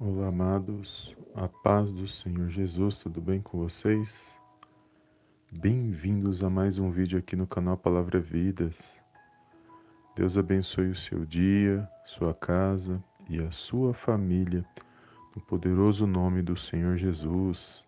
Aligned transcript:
Olá, 0.00 0.26
amados, 0.26 1.16
a 1.36 1.46
paz 1.46 1.92
do 1.92 2.08
Senhor 2.08 2.48
Jesus, 2.48 2.96
tudo 2.96 3.20
bem 3.20 3.40
com 3.40 3.58
vocês? 3.58 4.36
Bem-vindos 5.52 6.42
a 6.42 6.50
mais 6.50 6.80
um 6.80 6.90
vídeo 6.90 7.16
aqui 7.16 7.36
no 7.36 7.46
canal 7.46 7.76
Palavra 7.76 8.18
Vidas. 8.18 9.00
Deus 10.16 10.36
abençoe 10.36 10.90
o 10.90 10.96
seu 10.96 11.24
dia, 11.24 11.88
sua 12.04 12.34
casa 12.34 13.02
e 13.30 13.40
a 13.40 13.52
sua 13.52 13.94
família, 13.94 14.64
no 15.34 15.40
poderoso 15.40 16.08
nome 16.08 16.42
do 16.42 16.56
Senhor 16.56 16.96
Jesus. 16.96 17.84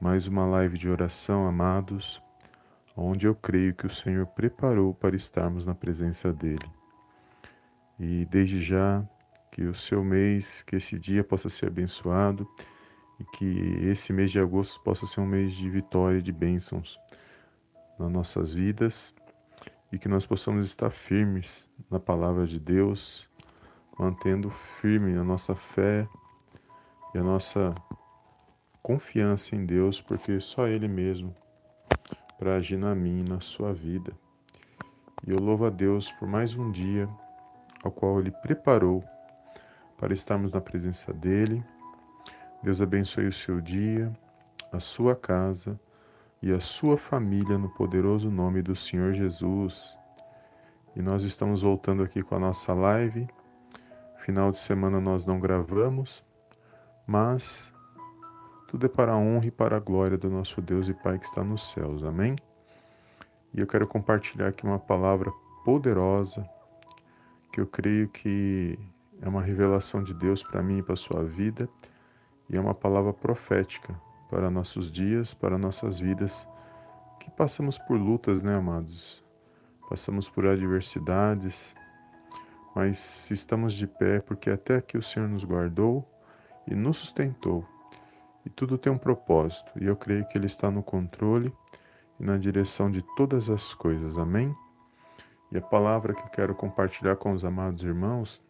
Mais 0.00 0.26
uma 0.26 0.46
live 0.46 0.78
de 0.78 0.88
oração, 0.88 1.46
amados, 1.46 2.22
onde 2.96 3.26
eu 3.26 3.34
creio 3.34 3.74
que 3.74 3.86
o 3.86 3.90
Senhor 3.90 4.26
preparou 4.28 4.94
para 4.94 5.14
estarmos 5.14 5.66
na 5.66 5.74
presença 5.74 6.32
dEle. 6.32 6.70
E 8.00 8.24
desde 8.24 8.62
já 8.62 9.06
que 9.52 9.62
o 9.64 9.74
seu 9.74 10.02
mês, 10.02 10.62
que 10.62 10.76
esse 10.76 10.98
dia 10.98 11.22
possa 11.22 11.48
ser 11.48 11.66
abençoado 11.66 12.48
e 13.20 13.24
que 13.36 13.86
esse 13.86 14.12
mês 14.12 14.30
de 14.30 14.40
agosto 14.40 14.80
possa 14.80 15.06
ser 15.06 15.20
um 15.20 15.26
mês 15.26 15.52
de 15.52 15.68
vitória 15.68 16.18
e 16.18 16.22
de 16.22 16.32
bênçãos 16.32 16.98
nas 17.98 18.10
nossas 18.10 18.52
vidas 18.52 19.14
e 19.92 19.98
que 19.98 20.08
nós 20.08 20.24
possamos 20.24 20.66
estar 20.66 20.90
firmes 20.90 21.68
na 21.90 22.00
palavra 22.00 22.46
de 22.46 22.58
Deus, 22.58 23.28
mantendo 23.98 24.48
firme 24.80 25.16
a 25.18 25.22
nossa 25.22 25.54
fé 25.54 26.08
e 27.14 27.18
a 27.18 27.22
nossa 27.22 27.74
confiança 28.82 29.54
em 29.54 29.66
Deus, 29.66 30.00
porque 30.00 30.40
só 30.40 30.66
Ele 30.66 30.88
mesmo 30.88 31.36
para 32.38 32.56
agir 32.56 32.78
na 32.78 32.94
minha 32.94 33.20
e 33.20 33.28
na 33.28 33.40
sua 33.40 33.74
vida. 33.74 34.12
E 35.26 35.30
eu 35.30 35.38
louvo 35.38 35.66
a 35.66 35.70
Deus 35.70 36.10
por 36.12 36.26
mais 36.26 36.54
um 36.54 36.70
dia 36.72 37.06
ao 37.84 37.92
qual 37.92 38.18
Ele 38.18 38.30
preparou 38.30 39.04
para 40.02 40.12
estarmos 40.12 40.52
na 40.52 40.60
presença 40.60 41.12
dEle. 41.12 41.62
Deus 42.60 42.82
abençoe 42.82 43.28
o 43.28 43.32
seu 43.32 43.60
dia, 43.60 44.12
a 44.72 44.80
sua 44.80 45.14
casa 45.14 45.78
e 46.42 46.52
a 46.52 46.58
sua 46.58 46.98
família 46.98 47.56
no 47.56 47.68
poderoso 47.68 48.28
nome 48.28 48.62
do 48.62 48.74
Senhor 48.74 49.12
Jesus. 49.12 49.96
E 50.96 51.00
nós 51.00 51.22
estamos 51.22 51.62
voltando 51.62 52.02
aqui 52.02 52.20
com 52.20 52.34
a 52.34 52.38
nossa 52.40 52.74
live. 52.74 53.28
Final 54.24 54.50
de 54.50 54.56
semana 54.56 55.00
nós 55.00 55.24
não 55.24 55.38
gravamos, 55.38 56.24
mas 57.06 57.72
tudo 58.66 58.86
é 58.86 58.88
para 58.88 59.12
a 59.12 59.16
honra 59.16 59.46
e 59.46 59.50
para 59.52 59.76
a 59.76 59.80
glória 59.80 60.18
do 60.18 60.28
nosso 60.28 60.60
Deus 60.60 60.88
e 60.88 60.94
Pai 60.94 61.16
que 61.16 61.26
está 61.26 61.44
nos 61.44 61.70
céus. 61.70 62.02
Amém? 62.02 62.34
E 63.54 63.60
eu 63.60 63.68
quero 63.68 63.86
compartilhar 63.86 64.48
aqui 64.48 64.64
uma 64.64 64.80
palavra 64.80 65.30
poderosa 65.64 66.44
que 67.52 67.60
eu 67.60 67.68
creio 67.68 68.08
que 68.08 68.76
é 69.22 69.28
uma 69.28 69.40
revelação 69.40 70.02
de 70.02 70.12
Deus 70.12 70.42
para 70.42 70.62
mim 70.62 70.78
e 70.78 70.82
para 70.82 70.94
a 70.94 70.96
sua 70.96 71.22
vida, 71.22 71.68
e 72.50 72.56
é 72.56 72.60
uma 72.60 72.74
palavra 72.74 73.12
profética 73.12 73.94
para 74.28 74.50
nossos 74.50 74.90
dias, 74.90 75.32
para 75.32 75.56
nossas 75.56 75.98
vidas, 75.98 76.46
que 77.20 77.30
passamos 77.30 77.78
por 77.78 77.96
lutas, 77.96 78.42
né, 78.42 78.56
amados? 78.56 79.22
Passamos 79.88 80.28
por 80.28 80.44
adversidades, 80.46 81.72
mas 82.74 83.30
estamos 83.30 83.74
de 83.74 83.86
pé 83.86 84.20
porque 84.20 84.50
até 84.50 84.76
aqui 84.76 84.98
o 84.98 85.02
Senhor 85.02 85.28
nos 85.28 85.44
guardou 85.44 86.04
e 86.66 86.74
nos 86.74 86.98
sustentou. 86.98 87.64
E 88.44 88.50
tudo 88.50 88.76
tem 88.76 88.92
um 88.92 88.98
propósito, 88.98 89.70
e 89.80 89.86
eu 89.86 89.94
creio 89.94 90.26
que 90.26 90.36
Ele 90.36 90.46
está 90.46 90.68
no 90.68 90.82
controle 90.82 91.54
e 92.18 92.24
na 92.24 92.36
direção 92.36 92.90
de 92.90 93.02
todas 93.14 93.48
as 93.48 93.72
coisas. 93.72 94.18
Amém? 94.18 94.52
E 95.52 95.58
a 95.58 95.62
palavra 95.62 96.12
que 96.12 96.22
eu 96.22 96.30
quero 96.30 96.54
compartilhar 96.56 97.14
com 97.16 97.32
os 97.32 97.44
amados 97.44 97.84
irmãos 97.84 98.42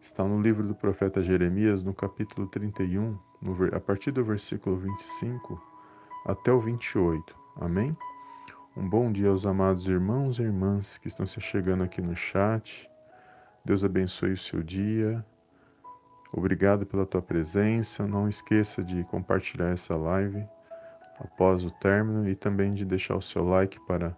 está 0.00 0.24
no 0.24 0.40
livro 0.40 0.66
do 0.66 0.74
profeta 0.74 1.22
Jeremias, 1.22 1.82
no 1.82 1.94
capítulo 1.94 2.46
31, 2.46 3.18
no, 3.40 3.74
a 3.74 3.80
partir 3.80 4.10
do 4.10 4.24
versículo 4.24 4.76
25 4.76 5.60
até 6.24 6.52
o 6.52 6.60
28. 6.60 7.34
Amém? 7.56 7.96
Um 8.76 8.88
bom 8.88 9.10
dia 9.10 9.28
aos 9.28 9.46
amados 9.46 9.88
irmãos 9.88 10.38
e 10.38 10.42
irmãs 10.42 10.98
que 10.98 11.08
estão 11.08 11.26
se 11.26 11.40
chegando 11.40 11.82
aqui 11.82 12.02
no 12.02 12.14
chat. 12.14 12.88
Deus 13.64 13.82
abençoe 13.82 14.32
o 14.32 14.38
seu 14.38 14.62
dia. 14.62 15.24
Obrigado 16.32 16.84
pela 16.84 17.06
tua 17.06 17.22
presença. 17.22 18.06
Não 18.06 18.28
esqueça 18.28 18.82
de 18.82 19.02
compartilhar 19.04 19.70
essa 19.70 19.96
live 19.96 20.46
após 21.18 21.64
o 21.64 21.70
término 21.70 22.28
e 22.28 22.34
também 22.34 22.74
de 22.74 22.84
deixar 22.84 23.16
o 23.16 23.22
seu 23.22 23.44
like 23.44 23.80
para 23.86 24.16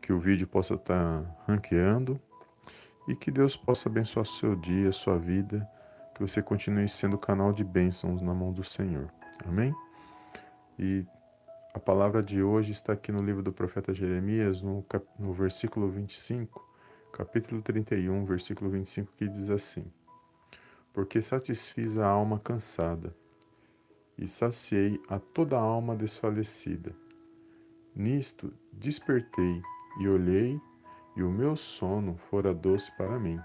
que 0.00 0.12
o 0.12 0.18
vídeo 0.18 0.46
possa 0.46 0.74
estar 0.74 1.24
ranqueando 1.46 2.20
e 3.08 3.14
que 3.14 3.30
Deus 3.30 3.56
possa 3.56 3.88
abençoar 3.88 4.26
seu 4.26 4.54
dia, 4.54 4.92
sua 4.92 5.18
vida, 5.18 5.68
que 6.14 6.20
você 6.20 6.42
continue 6.42 6.88
sendo 6.88 7.18
canal 7.18 7.52
de 7.52 7.64
bênçãos 7.64 8.20
na 8.20 8.34
mão 8.34 8.52
do 8.52 8.62
Senhor. 8.62 9.10
Amém? 9.46 9.74
E 10.78 11.06
a 11.72 11.78
palavra 11.78 12.22
de 12.22 12.42
hoje 12.42 12.72
está 12.72 12.92
aqui 12.92 13.12
no 13.12 13.22
livro 13.22 13.42
do 13.42 13.52
profeta 13.52 13.94
Jeremias, 13.94 14.60
no, 14.60 14.82
cap... 14.82 15.06
no 15.18 15.32
versículo 15.32 15.88
25, 15.88 16.68
capítulo 17.12 17.62
31, 17.62 18.24
versículo 18.24 18.70
25, 18.70 19.12
que 19.16 19.28
diz 19.28 19.50
assim: 19.50 19.84
Porque 20.92 21.22
satisfiz 21.22 21.96
a 21.96 22.06
alma 22.06 22.38
cansada 22.38 23.14
e 24.18 24.28
saciei 24.28 25.00
a 25.08 25.18
toda 25.18 25.56
a 25.56 25.60
alma 25.60 25.96
desfalecida. 25.96 26.94
Nisto 27.94 28.52
despertei 28.72 29.62
e 30.00 30.08
olhei 30.08 30.60
e 31.16 31.22
o 31.22 31.30
meu 31.30 31.56
sono 31.56 32.16
fora 32.30 32.54
doce 32.54 32.90
para 32.96 33.18
mim. 33.18 33.40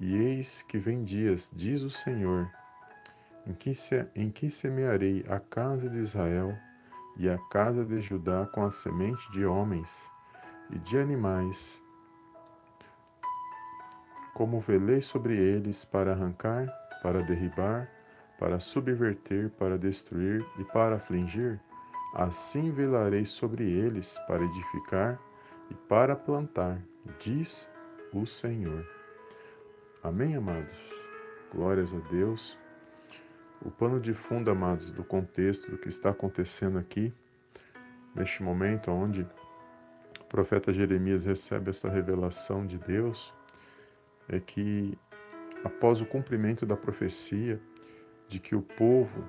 E 0.00 0.16
eis 0.16 0.62
que 0.62 0.78
vem 0.78 1.04
dias, 1.04 1.50
diz 1.54 1.82
o 1.82 1.90
Senhor, 1.90 2.50
em 3.46 3.52
que, 3.52 3.74
se, 3.74 4.06
em 4.14 4.30
que 4.30 4.50
semearei 4.50 5.24
a 5.28 5.38
casa 5.38 5.88
de 5.88 5.98
Israel 5.98 6.56
e 7.16 7.28
a 7.28 7.38
casa 7.50 7.84
de 7.84 8.00
Judá 8.00 8.48
com 8.52 8.64
a 8.64 8.70
semente 8.70 9.30
de 9.30 9.44
homens 9.44 10.10
e 10.70 10.78
de 10.78 10.98
animais, 10.98 11.82
como 14.32 14.60
velei 14.60 15.00
sobre 15.00 15.36
eles 15.36 15.84
para 15.84 16.12
arrancar, 16.12 16.66
para 17.02 17.22
derribar, 17.22 17.88
para 18.38 18.58
subverter, 18.58 19.50
para 19.50 19.78
destruir 19.78 20.44
e 20.58 20.64
para 20.64 20.96
afligir, 20.96 21.60
assim 22.14 22.72
velarei 22.72 23.24
sobre 23.24 23.64
eles 23.64 24.18
para 24.26 24.42
edificar 24.42 25.20
e 25.70 25.74
para 25.74 26.14
plantar, 26.14 26.80
diz 27.18 27.68
o 28.12 28.26
Senhor. 28.26 28.86
Amém, 30.02 30.36
amados? 30.36 30.78
Glórias 31.52 31.94
a 31.94 31.98
Deus. 32.10 32.58
O 33.64 33.70
pano 33.70 33.98
de 33.98 34.12
fundo, 34.12 34.50
amados, 34.50 34.90
do 34.90 35.02
contexto 35.02 35.70
do 35.70 35.78
que 35.78 35.88
está 35.88 36.10
acontecendo 36.10 36.78
aqui, 36.78 37.12
neste 38.14 38.42
momento 38.42 38.90
onde 38.90 39.22
o 40.20 40.24
profeta 40.28 40.72
Jeremias 40.72 41.24
recebe 41.24 41.70
essa 41.70 41.88
revelação 41.88 42.66
de 42.66 42.78
Deus, 42.78 43.32
é 44.28 44.38
que 44.38 44.98
após 45.64 46.00
o 46.00 46.06
cumprimento 46.06 46.66
da 46.66 46.76
profecia 46.76 47.60
de 48.28 48.38
que 48.38 48.54
o 48.54 48.62
povo 48.62 49.24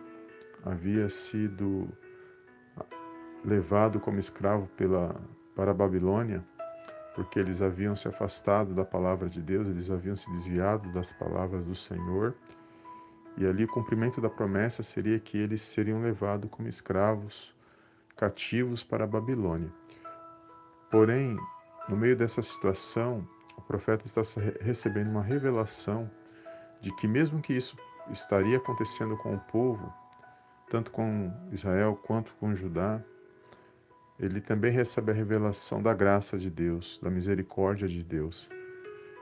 havia 0.65 1.07
sido 1.09 1.87
levado 3.43 3.99
como 3.99 4.19
escravo 4.19 4.67
pela, 4.75 5.15
para 5.55 5.71
a 5.71 5.73
Babilônia, 5.73 6.43
porque 7.15 7.39
eles 7.39 7.61
haviam 7.61 7.95
se 7.95 8.07
afastado 8.07 8.73
da 8.73 8.83
palavra 8.83 9.29
de 9.29 9.41
Deus, 9.41 9.67
eles 9.67 9.89
haviam 9.89 10.15
se 10.15 10.29
desviado 10.31 10.91
das 10.91 11.13
palavras 11.13 11.63
do 11.63 11.73
Senhor. 11.73 12.35
E 13.37 13.45
ali 13.45 13.63
o 13.63 13.67
cumprimento 13.67 14.19
da 14.21 14.29
promessa 14.29 14.83
seria 14.83 15.19
que 15.19 15.37
eles 15.37 15.61
seriam 15.61 16.01
levados 16.01 16.49
como 16.49 16.67
escravos, 16.67 17.53
cativos 18.15 18.83
para 18.83 19.05
a 19.05 19.07
Babilônia. 19.07 19.71
Porém, 20.91 21.37
no 21.87 21.95
meio 21.95 22.15
dessa 22.15 22.41
situação, 22.41 23.27
o 23.57 23.61
profeta 23.61 24.05
está 24.05 24.21
recebendo 24.61 25.09
uma 25.09 25.23
revelação 25.23 26.09
de 26.81 26.93
que, 26.95 27.07
mesmo 27.07 27.41
que 27.41 27.53
isso 27.53 27.77
estaria 28.11 28.57
acontecendo 28.57 29.17
com 29.17 29.33
o 29.33 29.39
povo, 29.39 29.93
tanto 30.69 30.91
com 30.91 31.31
Israel 31.51 31.99
quanto 32.03 32.33
com 32.35 32.55
Judá, 32.55 33.01
ele 34.19 34.39
também 34.39 34.71
recebe 34.71 35.11
a 35.11 35.13
revelação 35.13 35.81
da 35.81 35.93
graça 35.93 36.37
de 36.37 36.49
Deus, 36.49 36.99
da 37.03 37.09
misericórdia 37.09 37.87
de 37.87 38.01
Deus. 38.01 38.49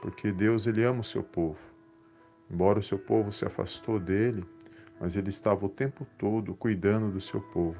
Porque 0.01 0.31
Deus 0.31 0.67
ele 0.67 0.83
ama 0.83 1.01
o 1.01 1.03
seu 1.03 1.23
povo. 1.23 1.59
Embora 2.49 2.79
o 2.79 2.83
seu 2.83 2.99
povo 2.99 3.31
se 3.31 3.45
afastou 3.45 3.99
dele, 3.99 4.45
mas 4.99 5.15
ele 5.15 5.29
estava 5.29 5.65
o 5.65 5.69
tempo 5.69 6.05
todo 6.17 6.53
cuidando 6.53 7.11
do 7.11 7.19
seu 7.19 7.41
povo. 7.41 7.79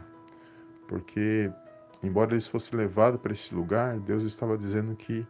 Porque 0.88 1.52
embora 2.02 2.34
eles 2.34 2.48
fossem 2.48 2.78
levados 2.78 3.22
para 3.22 3.34
esse 3.34 3.54
lugar, 3.54 4.00
Deus 4.00 4.24
estava 4.24 4.58
dizendo 4.58 4.96
que 4.96 5.26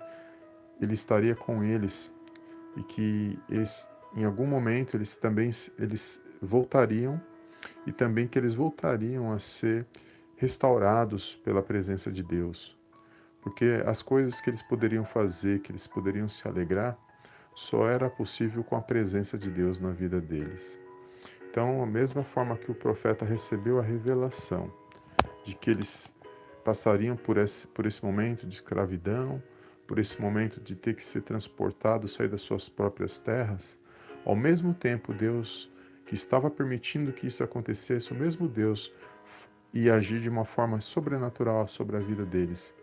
ele 0.79 0.94
estaria 0.94 1.36
com 1.36 1.63
eles 1.63 2.13
e 2.77 2.83
que 2.83 3.39
eles 3.50 3.88
em 4.15 4.24
algum 4.24 4.45
momento 4.45 4.95
eles 4.95 5.18
também 5.18 5.50
eles 5.77 6.21
voltariam 6.41 7.21
e 7.86 7.91
também 7.91 8.27
que 8.27 8.38
eles 8.38 8.53
voltariam 8.53 9.31
a 9.31 9.39
ser 9.39 9.86
restaurados 10.38 11.35
pela 11.44 11.62
presença 11.62 12.12
de 12.12 12.24
Deus. 12.24 12.77
Porque 13.41 13.83
as 13.85 14.01
coisas 14.01 14.39
que 14.39 14.50
eles 14.50 14.62
poderiam 14.62 15.03
fazer, 15.03 15.59
que 15.59 15.71
eles 15.71 15.85
poderiam 15.85 16.30
se 16.30 16.47
alegrar, 16.47 16.97
só 17.53 17.88
era 17.88 18.09
possível 18.09 18.63
com 18.63 18.75
a 18.75 18.81
presença 18.81 19.38
de 19.38 19.50
Deus 19.50 19.80
na 19.80 19.91
vida 19.91 20.19
deles. 20.19 20.80
Então, 21.50 21.83
a 21.83 21.85
mesma 21.85 22.24
forma 22.24 22.57
que 22.57 22.71
o 22.71 22.75
profeta 22.75 23.24
recebeu 23.25 23.80
a 23.80 23.83
revelação 23.83 24.74
de 25.45 25.53
que 25.53 25.69
eles 25.69 26.13
passariam 26.63 27.15
por 27.15 27.38
esse, 27.38 27.68
por 27.68 27.86
esse 27.86 28.03
momento 28.03 28.47
de 28.47 28.56
escravidão, 28.56 29.44
por 29.86 30.00
esse 30.00 30.19
momento 30.19 30.59
de 30.62 30.75
ter 30.75 30.95
que 30.95 31.03
ser 31.03 31.21
transportado, 31.21 32.07
sair 32.07 32.29
das 32.29 32.41
suas 32.41 32.69
próprias 32.69 33.19
terras, 33.19 33.77
ao 34.25 34.36
mesmo 34.36 34.74
tempo 34.74 35.13
Deus 35.13 35.69
que 36.06 36.15
estava 36.15 36.50
permitindo 36.50 37.13
que 37.13 37.27
isso 37.27 37.44
acontecesse, 37.44 38.12
o 38.12 38.15
mesmo 38.15 38.47
Deus 38.47 38.91
ia 39.73 39.95
agir 39.95 40.19
de 40.19 40.29
uma 40.29 40.45
forma 40.45 40.79
sobrenatural 40.79 41.67
sobre 41.67 41.97
a 41.97 41.99
vida 41.99 42.25
deles, 42.25 42.75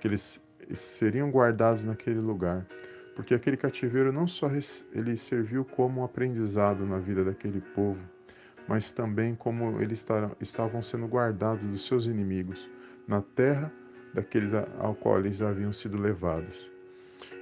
que 0.00 0.08
eles 0.08 0.42
seriam 0.72 1.30
guardados 1.30 1.84
naquele 1.84 2.20
lugar, 2.20 2.66
porque 3.14 3.34
aquele 3.34 3.56
cativeiro 3.56 4.12
não 4.12 4.26
só 4.26 4.48
ele 4.92 5.16
serviu 5.16 5.64
como 5.64 6.00
um 6.00 6.04
aprendizado 6.04 6.86
na 6.86 6.98
vida 6.98 7.24
daquele 7.24 7.60
povo, 7.60 8.00
mas 8.66 8.92
também 8.92 9.34
como 9.34 9.80
eles 9.80 10.06
estavam 10.40 10.82
sendo 10.82 11.06
guardados 11.06 11.66
dos 11.66 11.86
seus 11.86 12.06
inimigos 12.06 12.68
na 13.06 13.20
terra 13.20 13.72
daqueles 14.12 14.52
ao 14.54 14.94
qual 14.94 15.18
eles 15.18 15.42
haviam 15.42 15.72
sido 15.72 15.98
levados. 15.98 16.70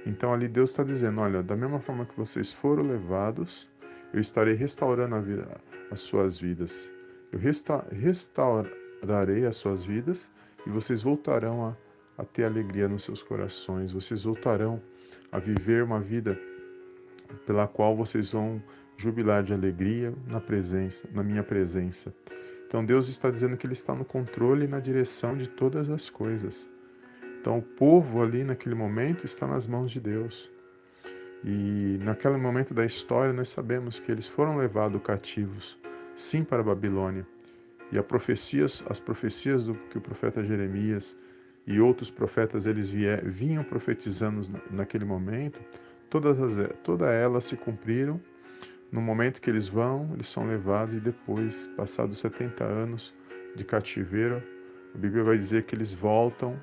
Então 0.05 0.33
ali 0.33 0.47
Deus 0.47 0.69
está 0.69 0.83
dizendo, 0.83 1.19
olha, 1.21 1.43
da 1.43 1.55
mesma 1.55 1.79
forma 1.79 2.05
que 2.05 2.15
vocês 2.15 2.53
foram 2.53 2.83
levados, 2.83 3.69
eu 4.13 4.21
estarei 4.21 4.53
restaurando 4.53 5.21
vida, 5.21 5.59
as 5.91 6.01
suas 6.01 6.39
vidas. 6.39 6.89
Eu 7.31 7.39
resta, 7.39 7.85
restaurarei 9.01 9.45
as 9.45 9.55
suas 9.55 9.85
vidas 9.85 10.31
e 10.65 10.69
vocês 10.69 11.01
voltarão 11.01 11.65
a, 11.65 12.21
a 12.21 12.25
ter 12.25 12.43
alegria 12.43 12.87
nos 12.87 13.03
seus 13.03 13.21
corações. 13.21 13.91
Vocês 13.91 14.23
voltarão 14.23 14.81
a 15.31 15.39
viver 15.39 15.83
uma 15.83 15.99
vida 15.99 16.37
pela 17.45 17.67
qual 17.67 17.95
vocês 17.95 18.31
vão 18.31 18.61
jubilar 18.97 19.43
de 19.43 19.53
alegria 19.53 20.13
na 20.27 20.39
presença, 20.39 21.07
na 21.13 21.23
minha 21.23 21.43
presença. 21.43 22.13
Então 22.67 22.83
Deus 22.83 23.07
está 23.07 23.29
dizendo 23.29 23.55
que 23.55 23.65
Ele 23.65 23.73
está 23.73 23.93
no 23.93 24.03
controle 24.03 24.65
e 24.65 24.67
na 24.67 24.79
direção 24.79 25.37
de 25.37 25.47
todas 25.47 25.89
as 25.89 26.09
coisas. 26.09 26.67
Então 27.39 27.59
o 27.59 27.61
povo 27.61 28.21
ali 28.21 28.43
naquele 28.43 28.75
momento 28.75 29.25
está 29.25 29.47
nas 29.47 29.67
mãos 29.67 29.91
de 29.91 29.99
Deus. 29.99 30.49
E 31.43 31.99
naquele 32.03 32.37
momento 32.37 32.73
da 32.73 32.83
história 32.83 33.31
nós 33.31 33.49
sabemos 33.49 33.99
que 33.99 34.11
eles 34.11 34.27
foram 34.27 34.57
levados 34.57 35.01
cativos, 35.01 35.77
sim, 36.15 36.43
para 36.43 36.59
a 36.59 36.63
Babilônia. 36.63 37.25
E 37.91 38.01
profecias, 38.01 38.83
as 38.89 38.99
profecias 38.99 39.65
do 39.65 39.75
que 39.75 39.97
o 39.97 40.01
profeta 40.01 40.43
Jeremias 40.43 41.17
e 41.65 41.79
outros 41.79 42.09
profetas 42.09 42.65
eles 42.65 42.89
vier, 42.89 43.23
vinham 43.23 43.63
profetizando 43.63 44.41
naquele 44.71 45.05
momento, 45.05 45.59
todas, 46.09 46.39
as, 46.39 46.69
todas 46.83 47.09
elas 47.09 47.43
se 47.43 47.55
cumpriram 47.55 48.21
no 48.91 49.01
momento 49.01 49.41
que 49.41 49.49
eles 49.49 49.67
vão, 49.67 50.09
eles 50.13 50.27
são 50.27 50.47
levados 50.47 50.95
e 50.95 50.99
depois, 50.99 51.67
passados 51.75 52.19
70 52.19 52.63
anos 52.63 53.13
de 53.55 53.65
cativeiro, 53.65 54.41
a 54.95 54.97
Bíblia 54.97 55.23
vai 55.23 55.37
dizer 55.37 55.63
que 55.63 55.75
eles 55.75 55.93
voltam 55.93 56.57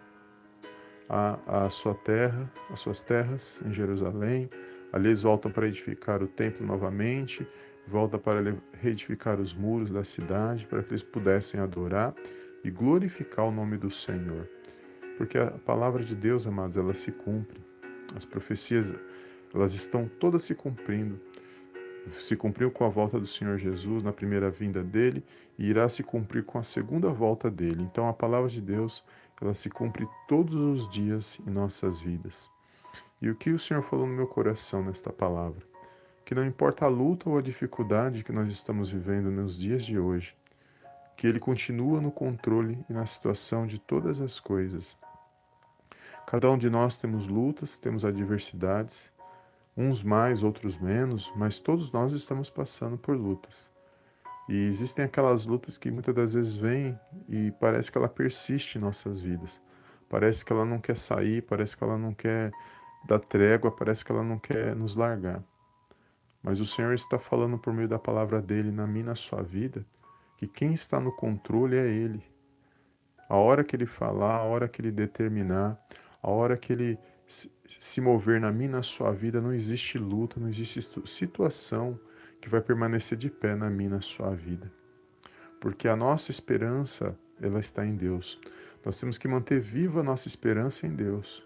à, 1.09 1.65
à 1.67 1.71
sua 1.71 1.95
terra, 1.95 2.51
às 2.71 2.81
suas 2.81 3.03
terras 3.03 3.61
em 3.65 3.73
Jerusalém. 3.73 4.49
Ali 4.93 5.09
eles 5.09 5.23
voltam 5.23 5.51
para 5.51 5.67
edificar 5.69 6.23
o 6.23 6.27
templo 6.27 6.67
novamente, 6.67 7.47
voltam 7.87 8.19
para 8.19 8.57
reedificar 8.73 9.41
os 9.41 9.55
muros 9.55 9.91
da 9.91 10.05
cidade, 10.05 10.67
para 10.67 10.83
que 10.83 10.91
eles 10.91 11.03
pudessem 11.03 11.61
adorar 11.61 12.15
e 12.63 12.71
glorificar 12.71 13.47
o 13.47 13.51
nome 13.51 13.77
do 13.77 13.91
Senhor. 13.91 14.49
Porque 15.17 15.39
a 15.39 15.51
palavra 15.51 16.03
de 16.03 16.15
Deus, 16.15 16.47
amados, 16.47 16.77
ela 16.77 16.95
se 16.95 17.13
cumpre. 17.13 17.61
As 18.17 18.25
profecias, 18.25 18.93
elas 19.55 19.75
estão 19.75 20.09
todas 20.19 20.43
se 20.43 20.55
cumprindo 20.55 21.21
se 22.19 22.37
cumpriu 22.37 22.71
com 22.71 22.85
a 22.85 22.89
volta 22.89 23.19
do 23.19 23.27
Senhor 23.27 23.59
Jesus 23.59 24.03
na 24.03 24.13
primeira 24.13 24.51
vinda 24.51 24.83
dele 24.83 25.25
e 25.59 25.69
irá 25.69 25.89
se 25.89 26.03
cumprir 26.03 26.45
com 26.45 26.59
a 26.59 26.63
segunda 26.63 27.09
volta 27.09 27.51
dele. 27.51 27.83
Então 27.83 28.09
a 28.09 28.13
palavra 28.13 28.49
de 28.49 28.61
Deus, 28.61 29.05
ela 29.41 29.55
se 29.55 29.71
cumpre 29.71 30.07
todos 30.29 30.55
os 30.55 30.89
dias 30.91 31.39
em 31.47 31.51
nossas 31.51 32.01
vidas. 32.01 32.51
E 33.21 33.31
o 33.31 33.35
que 33.35 33.51
o 33.51 33.59
Senhor 33.59 33.83
falou 33.83 34.07
no 34.07 34.15
meu 34.15 34.27
coração 34.27 34.85
nesta 34.85 35.13
palavra? 35.13 35.74
Que 36.25 36.35
não 36.35 36.45
importa 36.45 36.85
a 36.85 36.89
luta 36.89 37.29
ou 37.29 37.39
a 37.39 37.43
dificuldade 37.43 38.25
que 38.25 38.33
nós 38.33 38.51
estamos 38.51 38.91
vivendo 38.91 39.31
nos 39.31 39.59
dias 39.59 39.85
de 39.85 39.99
hoje, 39.99 40.35
que 41.17 41.27
ele 41.27 41.39
continua 41.39 42.01
no 42.01 42.11
controle 42.11 42.85
e 42.89 42.93
na 42.93 43.07
situação 43.07 43.67
de 43.67 43.79
todas 43.79 44.21
as 44.21 44.41
coisas. 44.41 44.97
Cada 46.27 46.51
um 46.51 46.57
de 46.57 46.71
nós 46.71 46.97
temos 46.97 47.29
lutas, 47.29 47.79
temos 47.79 48.05
adversidades, 48.05 49.13
uns 49.77 50.03
mais, 50.03 50.43
outros 50.43 50.79
menos, 50.79 51.31
mas 51.37 51.59
todos 51.59 51.93
nós 51.93 52.13
estamos 52.13 52.49
passando 52.49 52.97
por 52.97 53.17
lutas. 53.17 53.71
E 54.49 54.67
existem 54.67 55.05
aquelas 55.05 55.47
lutas 55.47 55.79
que 55.79 55.91
muitas 55.91 56.15
das 56.15 56.35
vezes 56.35 56.55
vêm 56.55 56.99
e 57.29 57.51
parece 57.53 57.91
que 57.91 57.99
ela 57.99 58.09
persiste 58.09 58.79
em 58.79 58.81
nossas 58.81 59.21
vidas. 59.21 59.61
Parece 60.09 60.45
que 60.45 60.53
ela 60.53 60.65
não 60.65 60.79
quer 60.79 60.97
sair, 60.97 61.43
parece 61.43 61.77
que 61.77 61.83
ela 61.83 61.99
não 61.99 62.15
quer 62.15 62.51
dar 63.07 63.19
trégua, 63.19 63.71
parece 63.71 64.05
que 64.05 64.13
ela 64.13 64.23
não 64.23 64.39
quer 64.39 64.75
nos 64.77 64.95
largar. 64.95 65.43
Mas 66.45 66.61
o 66.61 66.67
Senhor 66.67 66.93
está 66.93 67.19
falando 67.19 67.59
por 67.59 67.73
meio 67.73 67.89
da 67.89 67.99
palavra 67.99 68.41
dele 68.41 68.71
na 68.71 68.87
minha 68.87 69.07
na 69.07 69.15
sua 69.15 69.43
vida 69.43 69.85
que 70.37 70.47
quem 70.47 70.75
está 70.75 71.01
no 71.01 71.11
controle 71.11 71.77
é 71.77 71.87
ele. 71.87 72.23
A 73.29 73.37
hora 73.37 73.65
que 73.65 73.75
ele 73.75 73.87
falar, 73.87 74.37
a 74.37 74.43
hora 74.43 74.69
que 74.69 74.83
ele 74.83 74.91
determinar, 74.91 75.81
a 76.23 76.31
hora 76.31 76.57
que 76.57 76.73
ele 76.73 76.99
se 77.27 78.01
mover 78.01 78.39
na 78.39 78.53
minha 78.53 78.73
na 78.73 78.83
sua 78.83 79.11
vida, 79.11 79.41
não 79.41 79.55
existe 79.55 79.99
luta, 79.99 80.39
não 80.39 80.49
existe 80.49 80.83
situação 81.07 81.99
que 82.41 82.49
vai 82.49 82.61
permanecer 82.61 83.17
de 83.17 83.31
pé 83.31 83.55
na 83.55 83.71
minha 83.71 83.91
na 83.91 84.01
sua 84.03 84.35
vida. 84.35 84.71
Porque 85.59 85.89
a 85.89 85.97
nossa 85.97 86.31
esperança, 86.31 87.19
ela 87.41 87.59
está 87.59 87.87
em 87.87 87.97
Deus. 87.97 88.39
Nós 88.85 88.99
temos 88.99 89.17
que 89.17 89.27
manter 89.27 89.59
viva 89.61 90.01
a 90.01 90.05
nossa 90.05 90.29
esperança 90.29 90.87
em 90.87 90.95
Deus. 90.95 91.43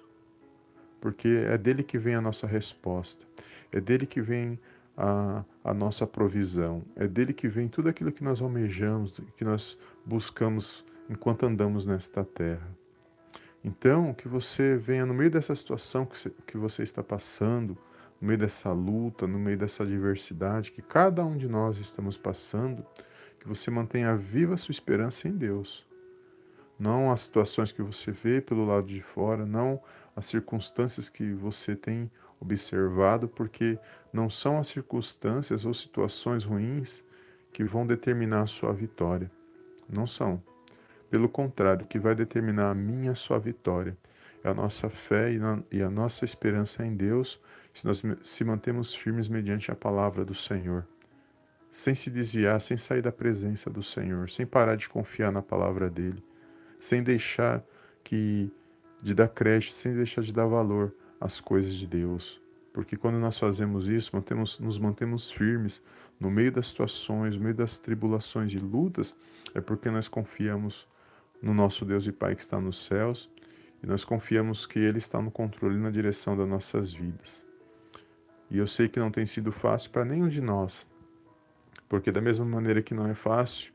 Porque 1.00 1.28
é 1.28 1.56
dele 1.56 1.84
que 1.84 1.96
vem 1.96 2.16
a 2.16 2.20
nossa 2.20 2.48
resposta. 2.48 3.24
É 3.70 3.80
dele 3.80 4.06
que 4.06 4.20
vem 4.20 4.58
a, 4.98 5.44
a 5.62 5.72
nossa 5.72 6.04
provisão. 6.04 6.82
É 6.96 7.06
dele 7.06 7.32
que 7.32 7.46
vem 7.46 7.68
tudo 7.68 7.88
aquilo 7.88 8.10
que 8.10 8.24
nós 8.24 8.42
almejamos, 8.42 9.20
que 9.36 9.44
nós 9.44 9.78
buscamos 10.04 10.84
enquanto 11.08 11.46
andamos 11.46 11.86
nesta 11.86 12.24
terra. 12.24 12.68
Então, 13.64 14.12
que 14.12 14.26
você 14.26 14.76
venha 14.76 15.06
no 15.06 15.14
meio 15.14 15.30
dessa 15.30 15.54
situação 15.54 16.06
que 16.46 16.56
você 16.56 16.82
está 16.82 17.02
passando, 17.02 17.78
no 18.20 18.26
meio 18.26 18.38
dessa 18.38 18.72
luta, 18.72 19.26
no 19.26 19.38
meio 19.38 19.56
dessa 19.56 19.84
adversidade 19.84 20.72
que 20.72 20.82
cada 20.82 21.24
um 21.24 21.36
de 21.36 21.46
nós 21.46 21.78
estamos 21.78 22.16
passando, 22.16 22.84
que 23.38 23.46
você 23.46 23.70
mantenha 23.70 24.16
viva 24.16 24.54
a 24.54 24.56
sua 24.56 24.72
esperança 24.72 25.28
em 25.28 25.32
Deus. 25.32 25.86
Não 26.76 27.10
as 27.10 27.20
situações 27.20 27.70
que 27.70 27.82
você 27.82 28.10
vê 28.10 28.40
pelo 28.40 28.64
lado 28.64 28.86
de 28.86 29.00
fora, 29.00 29.46
não 29.46 29.80
as 30.14 30.26
circunstâncias 30.26 31.08
que 31.08 31.32
você 31.32 31.76
tem 31.76 32.10
observado, 32.40 33.28
porque 33.28 33.78
não 34.12 34.30
são 34.30 34.58
as 34.58 34.68
circunstâncias 34.68 35.64
ou 35.64 35.74
situações 35.74 36.44
ruins 36.44 37.04
que 37.52 37.64
vão 37.64 37.86
determinar 37.86 38.42
a 38.42 38.46
sua 38.46 38.72
vitória. 38.72 39.30
Não 39.88 40.06
são. 40.06 40.42
Pelo 41.10 41.28
contrário, 41.28 41.84
o 41.84 41.88
que 41.88 41.98
vai 41.98 42.14
determinar 42.14 42.70
a 42.70 42.74
minha 42.74 43.12
a 43.12 43.14
sua 43.14 43.38
vitória 43.38 43.96
é 44.44 44.48
a 44.48 44.54
nossa 44.54 44.88
fé 44.88 45.30
e 45.70 45.82
a 45.82 45.90
nossa 45.90 46.24
esperança 46.24 46.84
em 46.84 46.94
Deus, 46.94 47.40
se 47.72 47.86
nós 47.86 48.02
se 48.22 48.44
mantemos 48.44 48.94
firmes 48.94 49.28
mediante 49.28 49.70
a 49.70 49.74
palavra 49.74 50.24
do 50.24 50.34
Senhor, 50.34 50.86
sem 51.70 51.94
se 51.94 52.10
desviar, 52.10 52.60
sem 52.60 52.76
sair 52.76 53.02
da 53.02 53.12
presença 53.12 53.68
do 53.68 53.82
Senhor, 53.82 54.30
sem 54.30 54.46
parar 54.46 54.76
de 54.76 54.88
confiar 54.88 55.32
na 55.32 55.42
palavra 55.42 55.90
dele, 55.90 56.22
sem 56.78 57.02
deixar 57.02 57.64
que 58.04 58.50
de 59.02 59.14
dar 59.14 59.28
crédito, 59.28 59.74
sem 59.74 59.94
deixar 59.94 60.22
de 60.22 60.32
dar 60.32 60.46
valor 60.46 60.94
às 61.20 61.40
coisas 61.40 61.74
de 61.74 61.86
Deus. 61.86 62.40
Porque 62.72 62.96
quando 62.96 63.18
nós 63.18 63.38
fazemos 63.38 63.88
isso, 63.88 64.10
mantemos, 64.14 64.58
nos 64.58 64.78
mantemos 64.78 65.30
firmes 65.30 65.82
no 66.20 66.30
meio 66.30 66.52
das 66.52 66.68
situações, 66.68 67.36
no 67.36 67.42
meio 67.42 67.54
das 67.54 67.78
tribulações 67.78 68.52
e 68.52 68.58
lutas, 68.58 69.16
é 69.54 69.60
porque 69.60 69.90
nós 69.90 70.08
confiamos 70.08 70.86
no 71.40 71.54
nosso 71.54 71.84
Deus 71.84 72.06
e 72.06 72.12
Pai 72.12 72.34
que 72.34 72.42
está 72.42 72.60
nos 72.60 72.84
céus 72.84 73.30
e 73.82 73.86
nós 73.86 74.04
confiamos 74.04 74.66
que 74.66 74.78
Ele 74.78 74.98
está 74.98 75.20
no 75.20 75.30
controle 75.30 75.76
e 75.76 75.80
na 75.80 75.90
direção 75.90 76.36
das 76.36 76.48
nossas 76.48 76.92
vidas. 76.92 77.44
E 78.50 78.58
eu 78.58 78.66
sei 78.66 78.88
que 78.88 78.98
não 78.98 79.10
tem 79.10 79.26
sido 79.26 79.52
fácil 79.52 79.90
para 79.90 80.04
nenhum 80.04 80.28
de 80.28 80.40
nós, 80.40 80.86
porque 81.88 82.10
da 82.10 82.20
mesma 82.20 82.44
maneira 82.44 82.82
que 82.82 82.94
não 82.94 83.06
é 83.06 83.14
fácil 83.14 83.72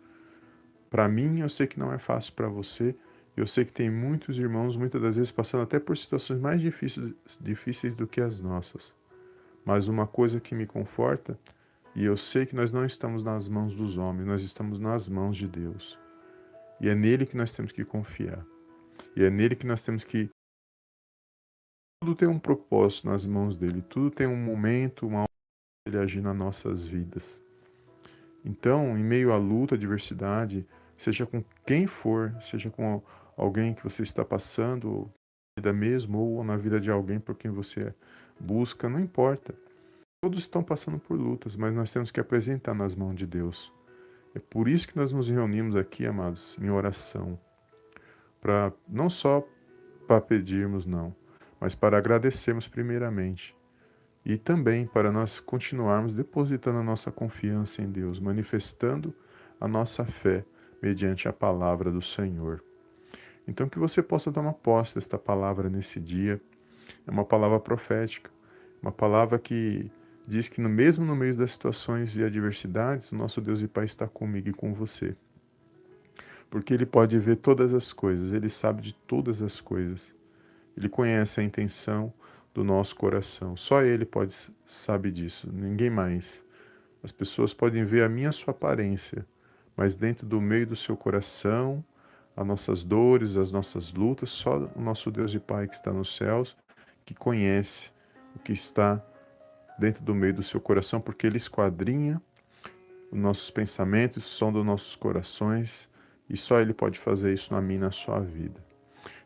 para 0.89 1.09
mim, 1.09 1.39
eu 1.39 1.50
sei 1.50 1.65
que 1.65 1.79
não 1.79 1.91
é 1.91 1.97
fácil 1.97 2.33
para 2.33 2.47
você. 2.47 2.95
Eu 3.35 3.47
sei 3.47 3.65
que 3.65 3.71
tem 3.71 3.89
muitos 3.89 4.37
irmãos, 4.37 4.77
muitas 4.77 5.01
das 5.01 5.15
vezes, 5.15 5.31
passando 5.31 5.63
até 5.63 5.79
por 5.79 5.97
situações 5.97 6.39
mais 6.39 6.61
difíceis, 6.61 7.13
difíceis 7.41 7.95
do 7.95 8.05
que 8.05 8.21
as 8.21 8.39
nossas. 8.39 8.93
Mas 9.65 9.87
uma 9.87 10.05
coisa 10.05 10.39
que 10.39 10.53
me 10.53 10.67
conforta, 10.67 11.37
e 11.95 12.03
eu 12.03 12.15
sei 12.15 12.45
que 12.45 12.55
nós 12.55 12.71
não 12.71 12.85
estamos 12.85 13.23
nas 13.23 13.47
mãos 13.47 13.75
dos 13.75 13.97
homens, 13.97 14.27
nós 14.27 14.41
estamos 14.43 14.79
nas 14.79 15.09
mãos 15.09 15.35
de 15.35 15.47
Deus. 15.47 15.97
E 16.79 16.89
é 16.89 16.93
nele 16.93 17.25
que 17.25 17.37
nós 17.37 17.51
temos 17.53 17.71
que 17.71 17.83
confiar. 17.83 18.45
E 19.15 19.23
é 19.23 19.29
nele 19.29 19.55
que 19.55 19.65
nós 19.65 19.81
temos 19.81 20.03
que 20.03 20.29
Tudo 22.01 22.15
tem 22.15 22.27
um 22.27 22.39
propósito 22.39 23.07
nas 23.07 23.25
mãos 23.25 23.55
dele, 23.55 23.81
tudo 23.81 24.11
tem 24.11 24.27
um 24.27 24.35
momento, 24.35 25.07
uma 25.07 25.21
hora 25.21 25.29
ele 25.87 25.97
agir 25.97 26.21
nas 26.21 26.35
nossas 26.35 26.85
vidas. 26.85 27.41
Então, 28.43 28.97
em 28.97 29.03
meio 29.03 29.31
à 29.31 29.37
luta, 29.37 29.75
à 29.75 29.77
adversidade, 29.77 30.67
seja 30.97 31.25
com 31.25 31.43
quem 31.65 31.87
for, 31.87 32.35
seja 32.41 32.69
com 32.69 33.01
alguém 33.37 33.73
que 33.73 33.83
você 33.83 34.03
está 34.03 34.23
passando, 34.23 35.09
vida 35.57 35.71
mesmo, 35.73 36.19
ou 36.19 36.43
na 36.43 36.57
vida 36.57 36.79
de 36.79 36.89
alguém 36.89 37.19
por 37.19 37.35
quem 37.35 37.51
você 37.51 37.93
busca, 38.39 38.89
não 38.89 38.99
importa. 38.99 39.55
Todos 40.23 40.39
estão 40.39 40.63
passando 40.63 40.99
por 40.99 41.17
lutas, 41.17 41.55
mas 41.55 41.73
nós 41.73 41.91
temos 41.91 42.11
que 42.11 42.19
apresentar 42.19 42.73
nas 42.73 42.95
mãos 42.95 43.15
de 43.15 43.25
Deus. 43.25 43.71
É 44.33 44.39
por 44.39 44.67
isso 44.67 44.87
que 44.87 44.97
nós 44.97 45.11
nos 45.11 45.29
reunimos 45.29 45.75
aqui, 45.75 46.05
amados, 46.05 46.57
em 46.59 46.69
oração. 46.69 47.37
Para 48.41 48.73
não 48.87 49.09
só 49.09 49.47
para 50.07 50.19
pedirmos, 50.19 50.85
não, 50.85 51.15
mas 51.59 51.75
para 51.75 51.97
agradecermos 51.97 52.67
primeiramente. 52.67 53.55
E 54.25 54.37
também 54.37 54.87
para 54.87 55.11
nós 55.11 55.39
continuarmos 55.39 56.13
depositando 56.13 56.79
a 56.79 56.83
nossa 56.83 57.11
confiança 57.11 57.81
em 57.81 57.91
Deus, 57.91 58.19
manifestando 58.19 59.13
a 59.59 59.67
nossa 59.67 60.05
fé 60.05 60.45
mediante 60.81 61.27
a 61.27 61.33
palavra 61.33 61.91
do 61.91 62.01
Senhor. 62.01 62.63
Então, 63.47 63.67
que 63.67 63.77
você 63.77 64.01
possa 64.01 64.31
tomar 64.31 64.53
posse 64.53 64.95
desta 64.95 65.17
palavra 65.17 65.69
nesse 65.69 66.00
dia. 66.00 66.41
É 67.05 67.12
uma 67.12 67.25
palavra 67.25 67.59
profética, 67.59 68.31
uma 68.81 68.91
palavra 68.91 69.38
que 69.38 69.91
diz 70.27 70.47
que, 70.47 70.62
no 70.62 70.69
mesmo 70.69 71.05
no 71.05 71.15
meio 71.15 71.35
das 71.35 71.51
situações 71.51 72.15
e 72.15 72.23
adversidades, 72.23 73.12
o 73.12 73.15
nosso 73.15 73.41
Deus 73.41 73.62
e 73.62 73.67
Pai 73.67 73.85
está 73.85 74.07
comigo 74.07 74.50
e 74.50 74.53
com 74.53 74.73
você. 74.73 75.15
Porque 76.50 76.73
Ele 76.73 76.85
pode 76.85 77.17
ver 77.19 77.38
todas 77.38 77.73
as 77.73 77.91
coisas, 77.91 78.31
Ele 78.31 78.47
sabe 78.47 78.81
de 78.81 78.93
todas 78.93 79.41
as 79.41 79.59
coisas. 79.59 80.13
Ele 80.77 80.88
conhece 80.88 81.41
a 81.41 81.43
intenção 81.43 82.13
do 82.53 82.63
nosso 82.63 82.95
coração. 82.95 83.57
Só 83.57 83.81
Ele 83.81 84.05
pode 84.05 84.33
sabe 84.65 85.12
disso, 85.12 85.50
ninguém 85.51 85.89
mais. 85.89 86.43
As 87.03 87.12
pessoas 87.12 87.53
podem 87.53 87.83
ver 87.83 88.03
a 88.03 88.09
minha 88.09 88.31
sua 88.31 88.51
aparência, 88.51 89.25
mas 89.75 89.95
dentro 89.95 90.25
do 90.25 90.39
meio 90.39 90.67
do 90.67 90.75
seu 90.75 90.95
coração 90.95 91.83
as 92.35 92.45
nossas 92.45 92.83
dores, 92.83 93.37
as 93.37 93.51
nossas 93.51 93.93
lutas, 93.93 94.29
só 94.29 94.69
o 94.75 94.81
nosso 94.81 95.11
Deus 95.11 95.33
e 95.33 95.39
Pai 95.39 95.67
que 95.67 95.75
está 95.75 95.91
nos 95.91 96.15
céus, 96.15 96.57
que 97.05 97.13
conhece 97.13 97.91
o 98.35 98.39
que 98.39 98.53
está 98.53 99.03
dentro 99.77 100.03
do 100.03 100.15
meio 100.15 100.33
do 100.33 100.43
seu 100.43 100.59
coração, 100.59 100.99
porque 100.99 101.27
Ele 101.27 101.37
esquadrinha 101.37 102.21
os 103.11 103.19
nossos 103.19 103.51
pensamentos, 103.51 104.23
som 104.23 104.51
dos 104.51 104.65
nossos 104.65 104.95
corações, 104.95 105.89
e 106.29 106.35
só 106.35 106.59
Ele 106.59 106.73
pode 106.73 106.97
fazer 106.99 107.33
isso 107.33 107.53
na 107.53 107.61
minha 107.61 107.77
e 107.77 107.81
na 107.81 107.91
sua 107.91 108.19
vida. 108.19 108.59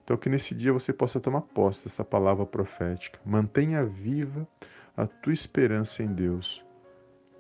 Então, 0.03 0.15
que 0.15 0.29
nesse 0.29 0.55
dia 0.55 0.71
você 0.71 0.93
possa 0.93 1.19
tomar 1.19 1.41
posse 1.41 1.83
dessa 1.83 2.03
palavra 2.03 2.45
profética. 2.45 3.19
Mantenha 3.25 3.85
viva 3.85 4.47
a 4.95 5.05
tua 5.05 5.33
esperança 5.33 6.01
em 6.01 6.07
Deus. 6.07 6.63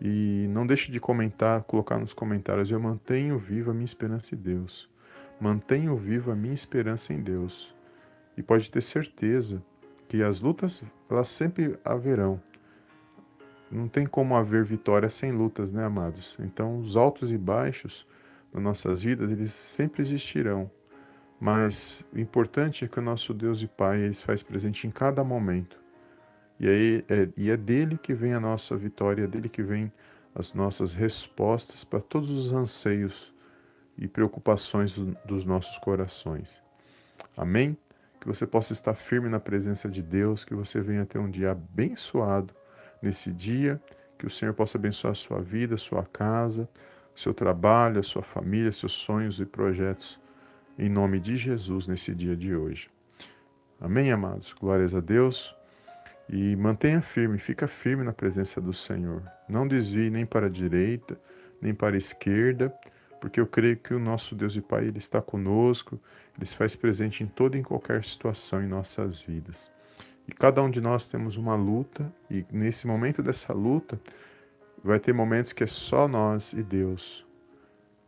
E 0.01 0.47
não 0.49 0.67
deixe 0.67 0.91
de 0.91 0.99
comentar, 0.99 1.63
colocar 1.63 1.97
nos 1.97 2.13
comentários: 2.13 2.69
Eu 2.69 2.79
mantenho 2.79 3.39
viva 3.39 3.71
a 3.71 3.73
minha 3.73 3.85
esperança 3.85 4.35
em 4.35 4.37
Deus. 4.37 4.89
Mantenho 5.39 5.95
viva 5.95 6.33
a 6.33 6.35
minha 6.35 6.53
esperança 6.53 7.13
em 7.13 7.21
Deus. 7.21 7.73
E 8.35 8.41
pode 8.41 8.71
ter 8.71 8.81
certeza 8.81 9.63
que 10.07 10.23
as 10.23 10.41
lutas, 10.41 10.81
elas 11.09 11.27
sempre 11.27 11.77
haverão. 11.85 12.41
Não 13.69 13.87
tem 13.87 14.07
como 14.07 14.35
haver 14.35 14.63
vitória 14.63 15.09
sem 15.09 15.31
lutas, 15.31 15.71
né, 15.71 15.83
amados? 15.83 16.35
Então, 16.39 16.79
os 16.79 16.95
altos 16.95 17.31
e 17.31 17.37
baixos 17.37 18.07
nas 18.53 18.63
nossas 18.63 19.03
vidas, 19.03 19.29
eles 19.29 19.53
sempre 19.53 20.01
existirão. 20.01 20.71
Mas 21.39 22.03
o 22.11 22.19
importante 22.19 22.85
é 22.85 22.87
que 22.87 22.97
o 22.97 23.01
nosso 23.01 23.33
Deus 23.33 23.61
e 23.61 23.67
Pai, 23.67 24.01
ele 24.01 24.13
se 24.13 24.25
faz 24.25 24.41
presente 24.41 24.87
em 24.87 24.91
cada 24.91 25.23
momento. 25.23 25.77
E, 26.59 26.67
aí, 26.67 27.05
é, 27.07 27.29
e 27.37 27.51
é 27.51 27.57
dele 27.57 27.99
que 28.01 28.13
vem 28.13 28.33
a 28.33 28.39
nossa 28.39 28.75
vitória, 28.75 29.25
é 29.25 29.27
dele 29.27 29.49
que 29.49 29.61
vem 29.61 29.91
as 30.33 30.53
nossas 30.53 30.93
respostas 30.93 31.83
para 31.83 31.99
todos 31.99 32.29
os 32.29 32.51
anseios 32.51 33.33
e 33.97 34.07
preocupações 34.07 34.95
dos 35.25 35.45
nossos 35.45 35.77
corações. 35.79 36.61
Amém? 37.35 37.77
Que 38.19 38.27
você 38.27 38.45
possa 38.45 38.73
estar 38.73 38.93
firme 38.93 39.29
na 39.29 39.39
presença 39.39 39.89
de 39.89 40.01
Deus, 40.01 40.45
que 40.45 40.53
você 40.53 40.81
venha 40.81 41.05
ter 41.05 41.19
um 41.19 41.29
dia 41.29 41.51
abençoado 41.51 42.53
nesse 43.01 43.31
dia, 43.31 43.81
que 44.17 44.25
o 44.25 44.29
Senhor 44.29 44.53
possa 44.53 44.77
abençoar 44.77 45.11
a 45.11 45.15
sua 45.15 45.41
vida, 45.41 45.75
a 45.75 45.77
sua 45.77 46.03
casa, 46.03 46.67
seu 47.15 47.33
trabalho, 47.33 47.99
a 47.99 48.03
sua 48.03 48.23
família, 48.23 48.71
seus 48.71 48.93
sonhos 48.93 49.39
e 49.39 49.45
projetos, 49.45 50.19
em 50.77 50.89
nome 50.89 51.19
de 51.19 51.35
Jesus, 51.35 51.87
nesse 51.87 52.13
dia 52.13 52.35
de 52.35 52.55
hoje. 52.55 52.89
Amém, 53.79 54.11
amados? 54.11 54.53
Glórias 54.53 54.93
a 54.93 54.99
Deus. 54.99 55.55
E 56.29 56.55
mantenha 56.55 57.01
firme, 57.01 57.37
fica 57.37 57.67
firme 57.67 58.03
na 58.03 58.11
presença 58.11 58.59
do 58.59 58.73
Senhor. 58.73 59.23
Não 59.47 59.67
desvie 59.67 60.09
nem 60.09 60.25
para 60.25 60.47
a 60.47 60.49
direita, 60.49 61.19
nem 61.61 61.73
para 61.73 61.95
a 61.95 61.97
esquerda, 61.97 62.73
porque 63.19 63.39
eu 63.39 63.47
creio 63.47 63.77
que 63.77 63.93
o 63.93 63.99
nosso 63.99 64.35
Deus 64.35 64.55
e 64.55 64.61
Pai 64.61 64.85
ele 64.85 64.97
está 64.97 65.21
conosco, 65.21 65.99
ele 66.37 66.45
se 66.45 66.55
faz 66.55 66.75
presente 66.75 67.23
em 67.23 67.27
toda 67.27 67.57
e 67.57 67.59
em 67.59 67.63
qualquer 67.63 68.03
situação 68.03 68.63
em 68.63 68.67
nossas 68.67 69.21
vidas. 69.21 69.71
E 70.27 70.31
cada 70.31 70.61
um 70.61 70.69
de 70.69 70.81
nós 70.81 71.07
temos 71.07 71.37
uma 71.37 71.55
luta, 71.55 72.11
e 72.29 72.45
nesse 72.51 72.85
momento 72.85 73.23
dessa 73.23 73.53
luta, 73.53 73.99
vai 74.83 74.99
ter 74.99 75.13
momentos 75.13 75.53
que 75.53 75.63
é 75.63 75.67
só 75.67 76.07
nós 76.07 76.53
e 76.53 76.61
Deus. 76.61 77.25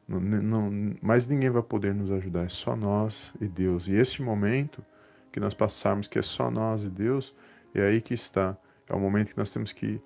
Não, 0.08 0.20
não, 0.20 0.96
mais 1.02 1.30
ninguém 1.30 1.50
vai 1.50 1.62
poder 1.62 1.94
nos 1.94 2.12
ajudar, 2.12 2.46
é 2.46 2.50
só 2.50 2.76
nós 2.76 3.34
e 3.40 3.48
Deus. 3.48 3.88
E 3.88 3.94
esse 3.94 4.22
momento 4.22 4.84
que 5.32 5.40
nós 5.40 5.54
passarmos, 5.54 6.08
que 6.08 6.20
é 6.20 6.22
só 6.22 6.50
nós 6.50 6.84
e 6.84 6.90
Deus, 6.90 7.34
é 7.74 7.82
aí 7.82 8.02
que 8.02 8.14
está. 8.14 8.58
É 8.88 8.94
o 8.94 9.00
momento 9.00 9.32
que 9.32 9.38
nós 9.38 9.54
temos 9.54 9.72
que 9.72 10.02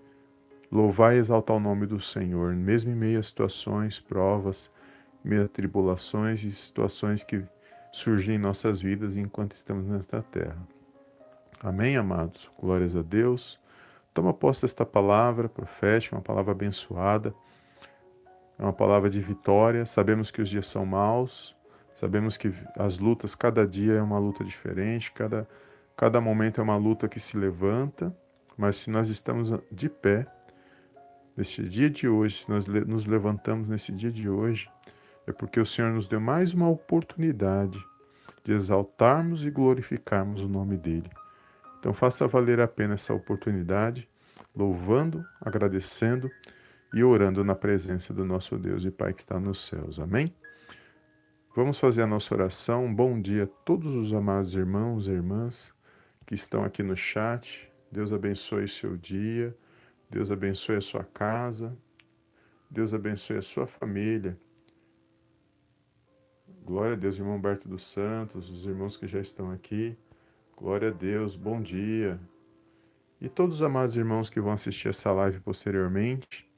louvar 0.72 1.16
e 1.16 1.20
exaltar 1.20 1.56
o 1.56 1.60
nome 1.60 1.86
do 1.86 2.00
Senhor, 2.00 2.54
mesmo 2.54 2.92
em 2.92 2.96
meio 2.96 3.20
a 3.20 3.24
situações, 3.24 4.00
provas, 4.00 4.72
tribulações 5.52 6.44
e 6.44 6.52
situações 6.52 7.24
que 7.24 7.44
surgem 7.92 8.36
em 8.36 8.40
nossas 8.40 8.82
vidas 8.82 9.18
enquanto 9.18 9.54
estamos 9.54 9.88
nesta 9.88 10.22
terra. 10.22 10.58
Amém, 11.62 11.96
amados? 11.96 12.52
Glórias 12.60 12.96
a 12.96 13.02
Deus. 13.02 13.60
Toma 14.14 14.34
posse 14.34 14.64
desta 14.64 14.86
palavra 14.86 15.48
profética, 15.48 16.16
uma 16.16 16.22
palavra 16.22 16.52
abençoada, 16.52 17.34
é 18.60 18.64
uma 18.64 18.74
palavra 18.74 19.10
de 19.10 19.20
vitória. 19.20 19.86
Sabemos 19.86 20.30
que 20.30 20.42
os 20.42 20.50
dias 20.50 20.68
são 20.68 20.86
maus, 20.86 21.56
sabemos 21.96 22.38
que 22.38 22.54
as 22.78 23.00
lutas, 23.00 23.34
cada 23.34 23.66
dia 23.66 23.94
é 23.94 24.02
uma 24.02 24.20
luta 24.20 24.44
diferente, 24.44 25.12
cada, 25.12 25.48
cada 25.96 26.20
momento 26.20 26.60
é 26.60 26.64
uma 26.64 26.76
luta 26.78 27.08
que 27.08 27.20
se 27.20 27.38
levanta, 27.38 28.16
mas 28.58 28.76
se 28.76 28.92
nós 28.92 29.10
estamos 29.10 29.52
de 29.72 29.90
pé, 29.90 30.28
neste 31.36 31.68
dia 31.68 31.90
de 31.90 32.08
hoje, 32.08 32.44
se 32.44 32.50
nós 32.50 32.68
nos 32.68 33.08
levantamos 33.08 33.68
nesse 33.68 33.92
dia 33.92 34.12
de 34.12 34.30
hoje, 34.30 34.70
é 35.26 35.32
porque 35.32 35.60
o 35.60 35.66
Senhor 35.66 35.92
nos 35.92 36.08
deu 36.08 36.20
mais 36.20 36.54
uma 36.54 36.70
oportunidade 36.70 37.84
de 38.44 38.52
exaltarmos 38.52 39.46
e 39.46 39.50
glorificarmos 39.50 40.42
o 40.42 40.50
nome 40.50 40.78
dele. 40.78 41.10
Então 41.80 41.94
faça 41.94 42.28
valer 42.28 42.60
a 42.60 42.68
pena 42.68 42.94
essa 42.94 43.14
oportunidade, 43.14 44.08
louvando, 44.56 45.24
agradecendo 45.42 46.30
e 46.94 47.04
orando 47.04 47.44
na 47.44 47.56
presença 47.56 48.14
do 48.14 48.24
nosso 48.24 48.58
Deus 48.58 48.86
e 48.86 48.92
Pai 48.92 49.14
que 49.14 49.22
está 49.22 49.40
nos 49.40 49.66
céus. 49.66 50.00
Amém? 50.00 50.34
Vamos 51.56 51.78
fazer 51.78 52.02
a 52.02 52.08
nossa 52.08 52.34
oração. 52.34 52.86
Um 52.86 52.94
bom 52.94 53.20
dia 53.20 53.44
a 53.44 53.48
todos 53.48 53.94
os 53.94 54.14
amados 54.14 54.56
irmãos 54.56 55.08
e 55.08 55.12
irmãs 55.12 55.74
que 56.26 56.36
estão 56.36 56.64
aqui 56.64 56.82
no 56.82 56.96
chat. 56.96 57.72
Deus 57.92 58.12
abençoe 58.12 58.68
seu 58.68 58.98
dia. 58.98 59.56
Deus 60.10 60.32
abençoe 60.32 60.78
a 60.78 60.82
sua 60.82 61.04
casa. 61.04 61.78
Deus 62.70 62.94
abençoe 62.94 63.38
a 63.38 63.42
sua 63.42 63.68
família. 63.68 64.38
Glória 66.66 66.94
a 66.94 66.96
Deus, 66.96 67.18
irmão 67.18 67.36
Humberto 67.36 67.68
dos 67.68 67.86
Santos, 67.86 68.50
os 68.50 68.66
irmãos 68.66 68.96
que 68.96 69.06
já 69.06 69.20
estão 69.20 69.52
aqui. 69.52 69.98
Glória 70.56 70.88
a 70.88 70.92
Deus, 70.92 71.36
bom 71.36 71.62
dia. 71.62 72.18
E 73.20 73.28
todos 73.28 73.56
os 73.56 73.62
amados 73.62 73.98
irmãos 73.98 74.30
que 74.30 74.40
vão 74.40 74.54
assistir 74.54 74.88
essa 74.88 75.12
live 75.12 75.42
posteriormente, 75.42 76.50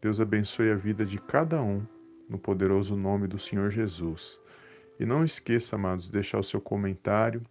Deus 0.00 0.18
abençoe 0.18 0.70
a 0.70 0.74
vida 0.74 1.04
de 1.04 1.18
cada 1.18 1.62
um, 1.62 1.84
no 2.26 2.38
poderoso 2.38 2.96
nome 2.96 3.28
do 3.28 3.38
Senhor 3.38 3.70
Jesus. 3.70 4.40
E 4.98 5.04
não 5.04 5.22
esqueça, 5.22 5.76
amados, 5.76 6.06
de 6.06 6.12
deixar 6.12 6.38
o 6.38 6.42
seu 6.42 6.60
comentário, 6.60 7.42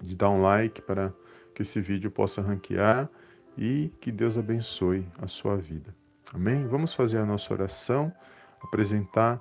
de 0.00 0.16
dar 0.16 0.30
um 0.30 0.40
like 0.40 0.80
para 0.80 1.12
que 1.54 1.60
esse 1.60 1.82
vídeo 1.82 2.10
possa 2.10 2.40
ranquear 2.40 3.10
e 3.58 3.92
que 4.00 4.10
Deus 4.10 4.38
abençoe 4.38 5.06
a 5.20 5.28
sua 5.28 5.54
vida. 5.54 5.94
Amém? 6.32 6.66
Vamos 6.66 6.94
fazer 6.94 7.18
a 7.18 7.26
nossa 7.26 7.52
oração, 7.52 8.10
apresentar 8.62 9.38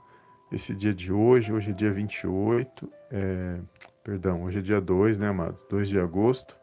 esse 0.54 0.74
dia 0.74 0.94
de 0.94 1.12
hoje. 1.12 1.52
Hoje 1.52 1.72
é 1.72 1.74
dia 1.74 1.92
28, 1.92 2.90
é, 3.12 3.60
perdão, 4.04 4.44
hoje 4.44 4.60
é 4.60 4.62
dia 4.62 4.80
2, 4.80 5.20
né, 5.20 5.28
amados? 5.30 5.66
2 5.70 5.90
de 5.90 6.00
agosto, 6.00 6.58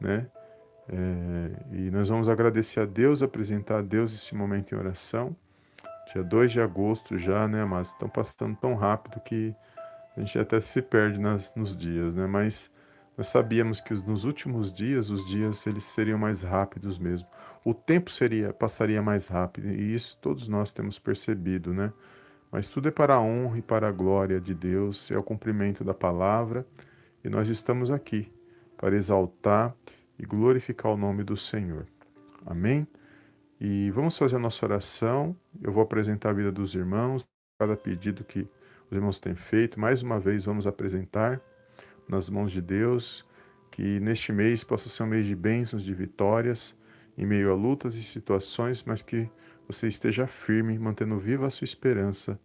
né? 0.00 0.26
É, 0.88 1.76
e 1.76 1.90
nós 1.90 2.08
vamos 2.08 2.28
agradecer 2.28 2.80
a 2.80 2.84
Deus, 2.84 3.22
apresentar 3.22 3.78
a 3.78 3.82
Deus 3.82 4.12
esse 4.12 4.34
momento 4.34 4.74
em 4.74 4.78
oração. 4.78 5.36
Dia 6.12 6.24
2 6.24 6.50
de 6.50 6.60
agosto 6.60 7.16
já, 7.16 7.46
né, 7.46 7.62
amados? 7.62 7.90
Estão 7.90 8.08
passando 8.08 8.56
tão 8.56 8.74
rápido 8.74 9.20
que 9.20 9.54
a 10.16 10.20
gente 10.20 10.36
até 10.38 10.60
se 10.60 10.82
perde 10.82 11.20
nas, 11.20 11.54
nos 11.54 11.76
dias, 11.76 12.14
né? 12.14 12.26
Mas 12.26 12.70
Nós 13.16 13.28
sabíamos 13.28 13.82
que 13.82 13.92
nos 13.92 14.24
últimos 14.24 14.72
dias, 14.72 15.10
os 15.10 15.26
dias 15.28 15.66
eles 15.66 15.84
seriam 15.84 16.18
mais 16.18 16.40
rápidos 16.40 16.98
mesmo. 16.98 17.28
O 17.62 17.74
tempo 17.74 18.10
seria 18.10 18.50
passaria 18.52 19.02
mais 19.02 19.26
rápido, 19.26 19.68
e 19.68 19.94
isso 19.94 20.16
todos 20.22 20.48
nós 20.48 20.72
temos 20.72 20.98
percebido, 20.98 21.74
né? 21.74 21.92
Mas 22.50 22.68
tudo 22.68 22.88
é 22.88 22.90
para 22.90 23.14
a 23.14 23.20
honra 23.20 23.58
e 23.58 23.62
para 23.62 23.88
a 23.88 23.92
glória 23.92 24.40
de 24.40 24.54
Deus, 24.54 25.10
é 25.10 25.16
o 25.16 25.22
cumprimento 25.22 25.84
da 25.84 25.94
palavra, 25.94 26.66
e 27.22 27.28
nós 27.28 27.48
estamos 27.48 27.90
aqui 27.90 28.32
para 28.76 28.96
exaltar 28.96 29.74
e 30.18 30.24
glorificar 30.24 30.92
o 30.92 30.96
nome 30.96 31.22
do 31.22 31.36
Senhor. 31.36 31.86
Amém? 32.44 32.86
E 33.60 33.90
vamos 33.90 34.16
fazer 34.16 34.36
a 34.36 34.38
nossa 34.38 34.64
oração. 34.64 35.36
Eu 35.62 35.70
vou 35.70 35.82
apresentar 35.82 36.30
a 36.30 36.32
vida 36.32 36.50
dos 36.50 36.74
irmãos, 36.74 37.26
cada 37.58 37.76
pedido 37.76 38.24
que 38.24 38.48
os 38.90 38.96
irmãos 38.96 39.20
têm 39.20 39.34
feito. 39.34 39.78
Mais 39.78 40.02
uma 40.02 40.18
vez, 40.18 40.46
vamos 40.46 40.66
apresentar 40.66 41.40
nas 42.08 42.30
mãos 42.30 42.50
de 42.50 42.60
Deus, 42.60 43.24
que 43.70 44.00
neste 44.00 44.32
mês 44.32 44.64
possa 44.64 44.88
ser 44.88 45.02
um 45.02 45.06
mês 45.06 45.26
de 45.26 45.36
bênçãos, 45.36 45.84
de 45.84 45.94
vitórias, 45.94 46.74
em 47.16 47.26
meio 47.26 47.52
a 47.52 47.54
lutas 47.54 47.94
e 47.94 48.02
situações, 48.02 48.82
mas 48.82 49.02
que 49.02 49.30
você 49.72 49.86
esteja 49.86 50.26
firme, 50.26 50.78
mantendo 50.78 51.18
viva 51.18 51.46
a 51.46 51.50
sua 51.50 51.64
esperança 51.64 52.38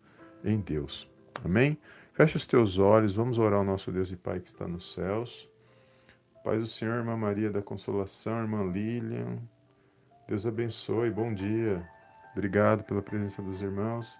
em 0.44 0.60
Deus. 0.60 1.10
Amém? 1.44 1.77
Feche 2.13 2.38
os 2.38 2.46
teus 2.46 2.77
olhos, 2.77 3.15
vamos 3.15 3.39
orar 3.39 3.60
ao 3.60 3.65
nosso 3.65 3.91
Deus 3.91 4.12
e 4.12 4.15
Pai 4.15 4.39
que 4.39 4.48
está 4.48 4.67
nos 4.67 4.94
céus. 4.94 5.50
Paz 6.44 6.60
do 6.62 6.67
Senhor, 6.67 6.96
irmã 6.96 7.17
Maria 7.17 7.50
da 7.50 7.62
Consolação, 7.62 8.41
irmã 8.41 8.63
Lilian. 8.63 9.39
Deus 10.27 10.46
abençoe, 10.46 11.10
bom 11.10 11.34
dia. 11.34 11.84
Obrigado 12.34 12.84
pela 12.84 13.01
presença 13.01 13.41
dos 13.41 13.62
irmãos. 13.62 14.15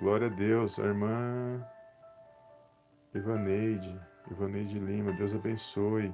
Glória 0.00 0.26
a 0.26 0.30
Deus, 0.30 0.78
a 0.78 0.82
irmã 0.82 1.64
Ivaneide, 3.14 3.98
Ivaneide 4.30 4.78
Lima, 4.78 5.12
Deus 5.12 5.32
abençoe. 5.32 6.12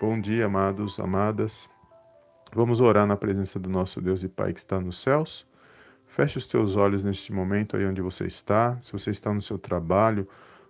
Bom 0.00 0.20
dia, 0.20 0.46
amados, 0.46 0.98
amadas. 0.98 1.68
Vamos 2.54 2.80
orar 2.80 3.06
na 3.06 3.16
presença 3.16 3.58
do 3.58 3.68
nosso 3.68 4.00
Deus 4.00 4.22
e 4.22 4.28
Pai 4.28 4.52
que 4.52 4.58
está 4.58 4.80
nos 4.80 5.00
céus. 5.00 5.46
Feche 6.06 6.38
os 6.38 6.46
teus 6.46 6.76
olhos 6.76 7.04
neste 7.04 7.32
momento 7.32 7.76
aí 7.76 7.86
onde 7.86 8.00
você 8.00 8.26
está. 8.26 8.78
Se 8.80 8.92
você 8.92 9.10
está 9.10 9.32
no 9.32 9.42
seu 9.42 9.58
trabalho, 9.58 10.26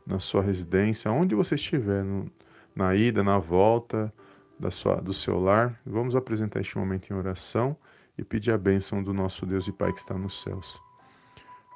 na 0.06 0.18
sua 0.18 0.42
residência, 0.42 1.10
onde 1.10 1.34
você 1.34 1.54
estiver, 1.54 2.02
no, 2.04 2.30
na 2.74 2.94
ida, 2.94 3.22
na 3.22 3.38
volta 3.38 4.12
da 4.58 4.70
sua, 4.70 4.96
do 4.96 5.14
seu 5.14 5.38
lar, 5.38 5.80
vamos 5.86 6.16
apresentar 6.16 6.60
este 6.60 6.76
momento 6.76 7.10
em 7.10 7.14
oração 7.14 7.76
e 8.16 8.24
pedir 8.24 8.50
a 8.50 8.58
bênção 8.58 9.02
do 9.02 9.14
nosso 9.14 9.46
Deus 9.46 9.68
e 9.68 9.72
Pai 9.72 9.92
que 9.92 10.00
está 10.00 10.14
nos 10.14 10.42
céus. 10.42 10.80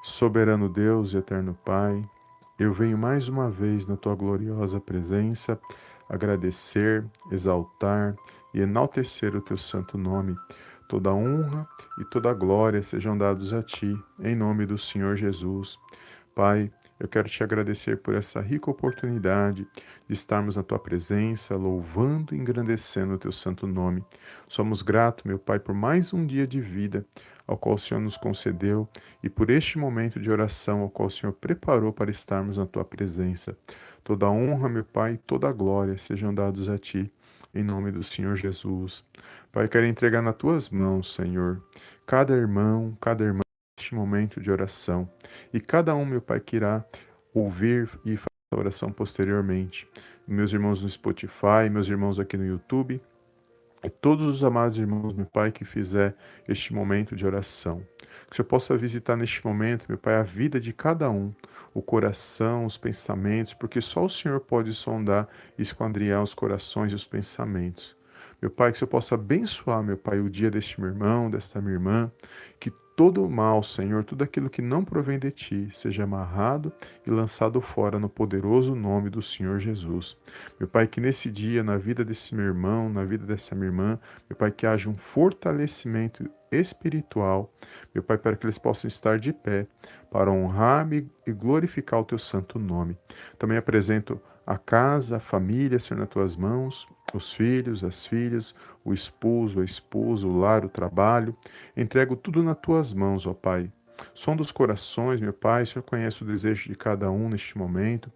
Soberano 0.02 0.68
Deus 0.68 1.14
e 1.14 1.18
eterno 1.18 1.56
Pai, 1.64 2.04
eu 2.58 2.72
venho 2.72 2.98
mais 2.98 3.28
uma 3.28 3.48
vez 3.48 3.86
na 3.86 3.96
tua 3.96 4.16
gloriosa 4.16 4.80
presença 4.80 5.58
agradecer, 6.08 7.04
exaltar 7.30 8.16
e 8.54 8.60
enaltecer 8.60 9.34
o 9.36 9.40
teu 9.40 9.56
santo 9.56 9.96
nome. 9.96 10.36
Toda 10.88 11.12
honra 11.12 11.66
e 11.98 12.04
toda 12.04 12.34
glória 12.34 12.82
sejam 12.82 13.16
dados 13.16 13.52
a 13.52 13.62
ti, 13.62 13.96
em 14.20 14.34
nome 14.34 14.66
do 14.66 14.76
Senhor 14.76 15.16
Jesus. 15.16 15.78
Pai, 16.34 16.70
eu 16.98 17.08
quero 17.08 17.28
te 17.28 17.42
agradecer 17.42 17.98
por 17.98 18.14
essa 18.14 18.40
rica 18.40 18.70
oportunidade 18.70 19.66
de 20.08 20.14
estarmos 20.14 20.56
na 20.56 20.62
tua 20.62 20.78
presença, 20.78 21.56
louvando 21.56 22.34
e 22.34 22.38
engrandecendo 22.38 23.14
o 23.14 23.18
teu 23.18 23.32
santo 23.32 23.66
nome. 23.66 24.04
Somos 24.48 24.82
gratos, 24.82 25.24
meu 25.24 25.38
Pai, 25.38 25.58
por 25.58 25.74
mais 25.74 26.12
um 26.14 26.26
dia 26.26 26.46
de 26.46 26.60
vida 26.60 27.04
ao 27.46 27.58
qual 27.58 27.74
o 27.74 27.78
Senhor 27.78 28.00
nos 28.00 28.16
concedeu 28.16 28.88
e 29.22 29.28
por 29.28 29.50
este 29.50 29.78
momento 29.78 30.20
de 30.20 30.30
oração 30.30 30.80
ao 30.80 30.90
qual 30.90 31.08
o 31.08 31.10
Senhor 31.10 31.32
preparou 31.32 31.92
para 31.92 32.10
estarmos 32.10 32.56
na 32.56 32.66
tua 32.66 32.84
presença. 32.84 33.56
Toda 34.04 34.30
honra, 34.30 34.68
meu 34.68 34.84
Pai, 34.84 35.18
toda 35.26 35.52
glória 35.52 35.98
sejam 35.98 36.34
dados 36.34 36.68
a 36.68 36.78
ti, 36.78 37.12
em 37.54 37.62
nome 37.62 37.90
do 37.90 38.02
Senhor 38.02 38.34
Jesus. 38.36 39.04
Pai, 39.50 39.68
quero 39.68 39.86
entregar 39.86 40.22
nas 40.22 40.36
tuas 40.36 40.70
mãos, 40.70 41.14
Senhor, 41.14 41.62
cada 42.06 42.34
irmão, 42.34 42.96
cada 43.00 43.24
irmã 43.24 43.40
neste 43.78 43.94
momento 43.94 44.40
de 44.40 44.50
oração. 44.50 45.10
E 45.52 45.60
cada 45.60 45.94
um, 45.94 46.04
meu 46.04 46.22
Pai, 46.22 46.40
que 46.40 46.56
irá 46.56 46.84
ouvir 47.34 47.88
e 48.04 48.16
fazer 48.16 48.26
a 48.52 48.56
oração 48.56 48.90
posteriormente. 48.90 49.88
Meus 50.26 50.52
irmãos 50.52 50.82
no 50.82 50.88
Spotify, 50.88 51.68
meus 51.70 51.88
irmãos 51.88 52.18
aqui 52.18 52.36
no 52.36 52.46
YouTube, 52.46 53.00
e 53.84 53.90
todos 53.90 54.24
os 54.24 54.44
amados 54.44 54.78
irmãos, 54.78 55.12
meu 55.12 55.26
Pai, 55.26 55.50
que 55.50 55.64
fizer 55.64 56.14
este 56.48 56.72
momento 56.72 57.16
de 57.16 57.26
oração. 57.26 57.82
Que 58.32 58.36
o 58.36 58.38
Senhor 58.38 58.48
possa 58.48 58.74
visitar 58.78 59.14
neste 59.14 59.44
momento, 59.44 59.84
meu 59.86 59.98
Pai, 59.98 60.14
a 60.14 60.22
vida 60.22 60.58
de 60.58 60.72
cada 60.72 61.10
um, 61.10 61.34
o 61.74 61.82
coração, 61.82 62.64
os 62.64 62.78
pensamentos, 62.78 63.52
porque 63.52 63.78
só 63.78 64.06
o 64.06 64.08
Senhor 64.08 64.40
pode 64.40 64.72
sondar 64.72 65.28
e 65.58 65.60
esquadrinhar 65.60 66.22
os 66.22 66.32
corações 66.32 66.92
e 66.92 66.94
os 66.94 67.06
pensamentos. 67.06 67.94
Meu 68.40 68.50
Pai, 68.50 68.70
que 68.70 68.76
o 68.76 68.78
Senhor 68.78 68.88
possa 68.88 69.16
abençoar, 69.16 69.82
meu 69.82 69.98
Pai, 69.98 70.18
o 70.18 70.30
dia 70.30 70.50
deste 70.50 70.80
meu 70.80 70.88
irmão, 70.88 71.30
desta 71.30 71.60
minha 71.60 71.74
irmã, 71.74 72.10
que 72.58 72.70
todo 72.96 73.22
o 73.22 73.30
mal, 73.30 73.62
Senhor, 73.62 74.02
tudo 74.02 74.24
aquilo 74.24 74.48
que 74.48 74.62
não 74.62 74.82
provém 74.82 75.18
de 75.18 75.30
ti, 75.30 75.68
seja 75.70 76.04
amarrado 76.04 76.72
e 77.06 77.10
lançado 77.10 77.60
fora 77.60 77.98
no 77.98 78.08
poderoso 78.08 78.74
nome 78.74 79.10
do 79.10 79.20
Senhor 79.20 79.58
Jesus. 79.58 80.16
Meu 80.58 80.66
Pai, 80.66 80.86
que 80.86 81.02
nesse 81.02 81.30
dia, 81.30 81.62
na 81.62 81.76
vida 81.76 82.02
desse 82.02 82.34
meu 82.34 82.46
irmão, 82.46 82.88
na 82.88 83.04
vida 83.04 83.26
dessa 83.26 83.54
minha 83.54 83.66
irmã, 83.66 83.98
meu 84.26 84.38
Pai, 84.38 84.50
que 84.50 84.66
haja 84.66 84.88
um 84.88 84.96
fortalecimento 84.96 86.26
espiritual, 86.52 87.52
meu 87.94 88.02
Pai, 88.02 88.18
para 88.18 88.36
que 88.36 88.44
eles 88.44 88.58
possam 88.58 88.88
estar 88.88 89.18
de 89.18 89.32
pé, 89.32 89.66
para 90.10 90.30
honrar-me 90.30 91.10
e 91.26 91.32
glorificar 91.32 92.00
o 92.00 92.04
teu 92.04 92.18
santo 92.18 92.58
nome. 92.58 92.96
Também 93.38 93.56
apresento 93.56 94.20
a 94.46 94.58
casa, 94.58 95.16
a 95.16 95.20
família, 95.20 95.78
Senhor, 95.78 96.00
nas 96.00 96.08
tuas 96.08 96.36
mãos, 96.36 96.86
os 97.14 97.32
filhos, 97.32 97.84
as 97.84 98.06
filhas, 98.06 98.54
o 98.84 98.92
esposo, 98.92 99.60
a 99.60 99.64
esposa, 99.64 100.26
o 100.26 100.38
lar, 100.38 100.64
o 100.64 100.68
trabalho. 100.68 101.36
Entrego 101.76 102.16
tudo 102.16 102.42
nas 102.42 102.58
tuas 102.58 102.92
mãos, 102.92 103.26
ó 103.26 103.32
Pai. 103.32 103.70
Som 104.14 104.36
dos 104.36 104.52
corações, 104.52 105.20
meu 105.20 105.32
Pai, 105.32 105.62
o 105.62 105.66
Senhor 105.66 105.82
conhece 105.82 106.22
o 106.22 106.26
desejo 106.26 106.68
de 106.68 106.76
cada 106.76 107.10
um 107.10 107.28
neste 107.28 107.56
momento 107.56 108.10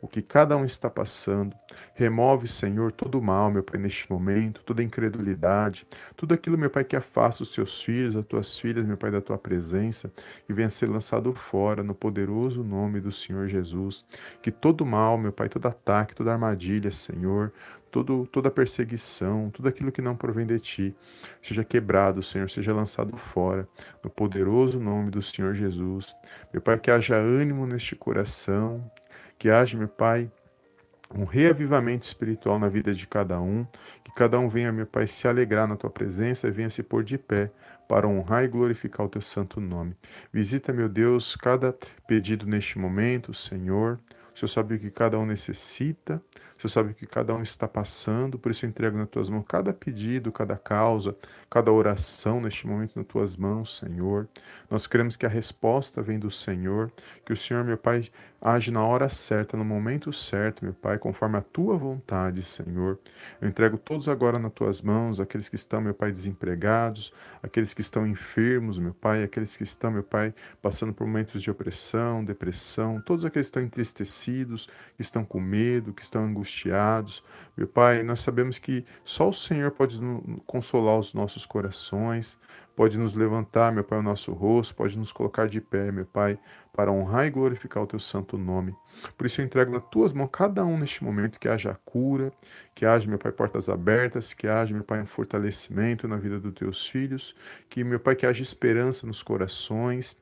o 0.00 0.08
que 0.08 0.22
cada 0.22 0.56
um 0.56 0.64
está 0.64 0.88
passando. 0.88 1.54
Remove, 1.94 2.48
Senhor, 2.48 2.90
todo 2.90 3.18
o 3.18 3.22
mal, 3.22 3.50
meu 3.50 3.62
Pai, 3.62 3.78
neste 3.78 4.10
momento, 4.10 4.62
toda 4.64 4.82
incredulidade, 4.82 5.86
tudo 6.16 6.32
aquilo, 6.32 6.56
meu 6.56 6.70
Pai, 6.70 6.84
que 6.84 6.96
afasta 6.96 7.42
os 7.42 7.54
teus 7.54 7.82
filhos, 7.82 8.16
as 8.16 8.24
tuas 8.24 8.58
filhas, 8.58 8.86
meu 8.86 8.96
Pai, 8.96 9.10
da 9.10 9.20
tua 9.20 9.36
presença, 9.36 10.10
e 10.48 10.52
venha 10.52 10.70
ser 10.70 10.86
lançado 10.86 11.32
fora 11.34 11.82
no 11.82 11.94
poderoso 11.94 12.64
nome 12.64 13.00
do 13.00 13.12
Senhor 13.12 13.46
Jesus. 13.48 14.04
Que 14.42 14.50
todo 14.50 14.86
mal, 14.86 15.18
meu 15.18 15.32
Pai, 15.32 15.48
todo 15.48 15.66
ataque, 15.66 16.14
toda 16.14 16.32
armadilha, 16.32 16.90
Senhor, 16.90 17.52
todo, 17.90 18.26
toda 18.26 18.50
perseguição, 18.50 19.50
tudo 19.50 19.68
aquilo 19.68 19.92
que 19.92 20.02
não 20.02 20.16
provém 20.16 20.46
de 20.46 20.58
ti, 20.58 20.94
seja 21.42 21.64
quebrado, 21.64 22.22
Senhor, 22.22 22.48
seja 22.48 22.72
lançado 22.72 23.16
fora, 23.16 23.68
no 24.02 24.10
poderoso 24.10 24.78
nome 24.78 25.10
do 25.10 25.20
Senhor 25.20 25.54
Jesus. 25.54 26.14
Meu 26.52 26.62
Pai, 26.62 26.78
que 26.78 26.90
haja 26.90 27.16
ânimo 27.16 27.66
neste 27.66 27.94
coração, 27.96 28.90
que 29.38 29.50
haja, 29.50 29.76
meu 29.76 29.88
Pai, 29.88 30.30
um 31.12 31.24
reavivamento 31.24 32.04
espiritual 32.04 32.58
na 32.58 32.68
vida 32.68 32.94
de 32.94 33.06
cada 33.06 33.40
um, 33.40 33.66
que 34.04 34.12
cada 34.14 34.38
um 34.38 34.48
venha, 34.48 34.70
meu 34.70 34.86
Pai, 34.86 35.06
se 35.06 35.26
alegrar 35.26 35.66
na 35.66 35.76
tua 35.76 35.90
presença 35.90 36.46
e 36.46 36.50
venha 36.50 36.70
se 36.70 36.82
pôr 36.82 37.02
de 37.02 37.18
pé 37.18 37.50
para 37.88 38.06
honrar 38.06 38.44
e 38.44 38.48
glorificar 38.48 39.04
o 39.04 39.08
teu 39.08 39.20
santo 39.20 39.60
nome. 39.60 39.96
Visita, 40.32 40.72
meu 40.72 40.88
Deus, 40.88 41.34
cada 41.34 41.76
pedido 42.06 42.46
neste 42.46 42.78
momento, 42.78 43.34
Senhor. 43.34 43.98
O 44.32 44.38
Senhor 44.38 44.48
sabe 44.48 44.76
o 44.76 44.78
que 44.78 44.90
cada 44.90 45.18
um 45.18 45.26
necessita, 45.26 46.22
Senhor 46.60 46.68
sabe 46.68 46.94
que 46.94 47.06
cada 47.06 47.34
um 47.34 47.40
está 47.40 47.66
passando, 47.66 48.38
por 48.38 48.50
isso 48.50 48.66
eu 48.66 48.68
entrego 48.68 48.98
nas 48.98 49.08
tuas 49.08 49.30
mãos 49.30 49.44
cada 49.48 49.72
pedido, 49.72 50.30
cada 50.30 50.56
causa, 50.56 51.16
cada 51.48 51.72
oração 51.72 52.38
neste 52.38 52.66
momento 52.66 52.96
nas 52.96 53.06
tuas 53.06 53.34
mãos, 53.34 53.78
Senhor. 53.78 54.28
Nós 54.70 54.86
queremos 54.86 55.16
que 55.16 55.24
a 55.24 55.28
resposta 55.28 56.02
vem 56.02 56.18
do 56.18 56.30
Senhor, 56.30 56.92
que 57.24 57.32
o 57.32 57.36
Senhor, 57.36 57.64
meu 57.64 57.78
Pai, 57.78 58.10
age 58.42 58.70
na 58.70 58.84
hora 58.84 59.08
certa, 59.08 59.56
no 59.56 59.64
momento 59.64 60.12
certo, 60.12 60.64
meu 60.64 60.74
Pai, 60.74 60.98
conforme 60.98 61.38
a 61.38 61.40
tua 61.42 61.76
vontade, 61.76 62.42
Senhor. 62.42 62.98
Eu 63.40 63.48
entrego 63.48 63.78
todos 63.78 64.08
agora 64.08 64.38
nas 64.38 64.52
tuas 64.52 64.82
mãos, 64.82 65.18
aqueles 65.18 65.48
que 65.48 65.56
estão, 65.56 65.80
meu 65.80 65.94
Pai, 65.94 66.12
desempregados, 66.12 67.12
aqueles 67.42 67.72
que 67.72 67.80
estão 67.80 68.06
enfermos, 68.06 68.78
meu 68.78 68.94
Pai, 68.94 69.22
aqueles 69.22 69.56
que 69.56 69.64
estão, 69.64 69.90
meu 69.90 70.02
Pai, 70.02 70.34
passando 70.60 70.92
por 70.92 71.06
momentos 71.06 71.42
de 71.42 71.50
opressão, 71.50 72.22
depressão, 72.22 73.00
todos 73.00 73.24
aqueles 73.24 73.46
que 73.46 73.50
estão 73.50 73.62
entristecidos, 73.62 74.68
que 74.94 75.02
estão 75.02 75.24
com 75.24 75.40
medo, 75.40 75.94
que 75.94 76.02
estão 76.02 76.24
angustiados. 76.24 76.49
Meu 77.56 77.66
Pai, 77.66 78.02
nós 78.02 78.20
sabemos 78.20 78.58
que 78.58 78.84
só 79.04 79.28
o 79.28 79.32
Senhor 79.32 79.70
pode 79.70 80.00
consolar 80.46 80.98
os 80.98 81.12
nossos 81.12 81.44
corações, 81.44 82.38
pode 82.74 82.98
nos 82.98 83.14
levantar, 83.14 83.70
meu 83.72 83.84
Pai, 83.84 83.98
o 83.98 84.02
nosso 84.02 84.32
rosto, 84.32 84.74
pode 84.74 84.98
nos 84.98 85.12
colocar 85.12 85.46
de 85.46 85.60
pé, 85.60 85.92
meu 85.92 86.06
Pai, 86.06 86.38
para 86.72 86.90
honrar 86.90 87.26
e 87.26 87.30
glorificar 87.30 87.82
o 87.82 87.86
teu 87.86 87.98
santo 87.98 88.38
nome. 88.38 88.74
Por 89.18 89.26
isso 89.26 89.40
eu 89.40 89.44
entrego 89.44 89.70
nas 89.70 89.82
tuas 89.90 90.14
mãos 90.14 90.30
cada 90.32 90.64
um 90.64 90.78
neste 90.78 91.04
momento 91.04 91.38
que 91.38 91.48
haja 91.48 91.78
cura, 91.84 92.32
que 92.74 92.86
haja, 92.86 93.06
meu 93.06 93.18
Pai, 93.18 93.32
portas 93.32 93.68
abertas, 93.68 94.32
que 94.32 94.48
haja, 94.48 94.72
meu 94.72 94.84
Pai, 94.84 95.02
um 95.02 95.06
fortalecimento 95.06 96.08
na 96.08 96.16
vida 96.16 96.40
dos 96.40 96.54
teus 96.54 96.86
filhos, 96.86 97.36
que, 97.68 97.84
meu 97.84 98.00
Pai, 98.00 98.16
que 98.16 98.24
haja 98.24 98.42
esperança 98.42 99.06
nos 99.06 99.22
corações, 99.22 100.16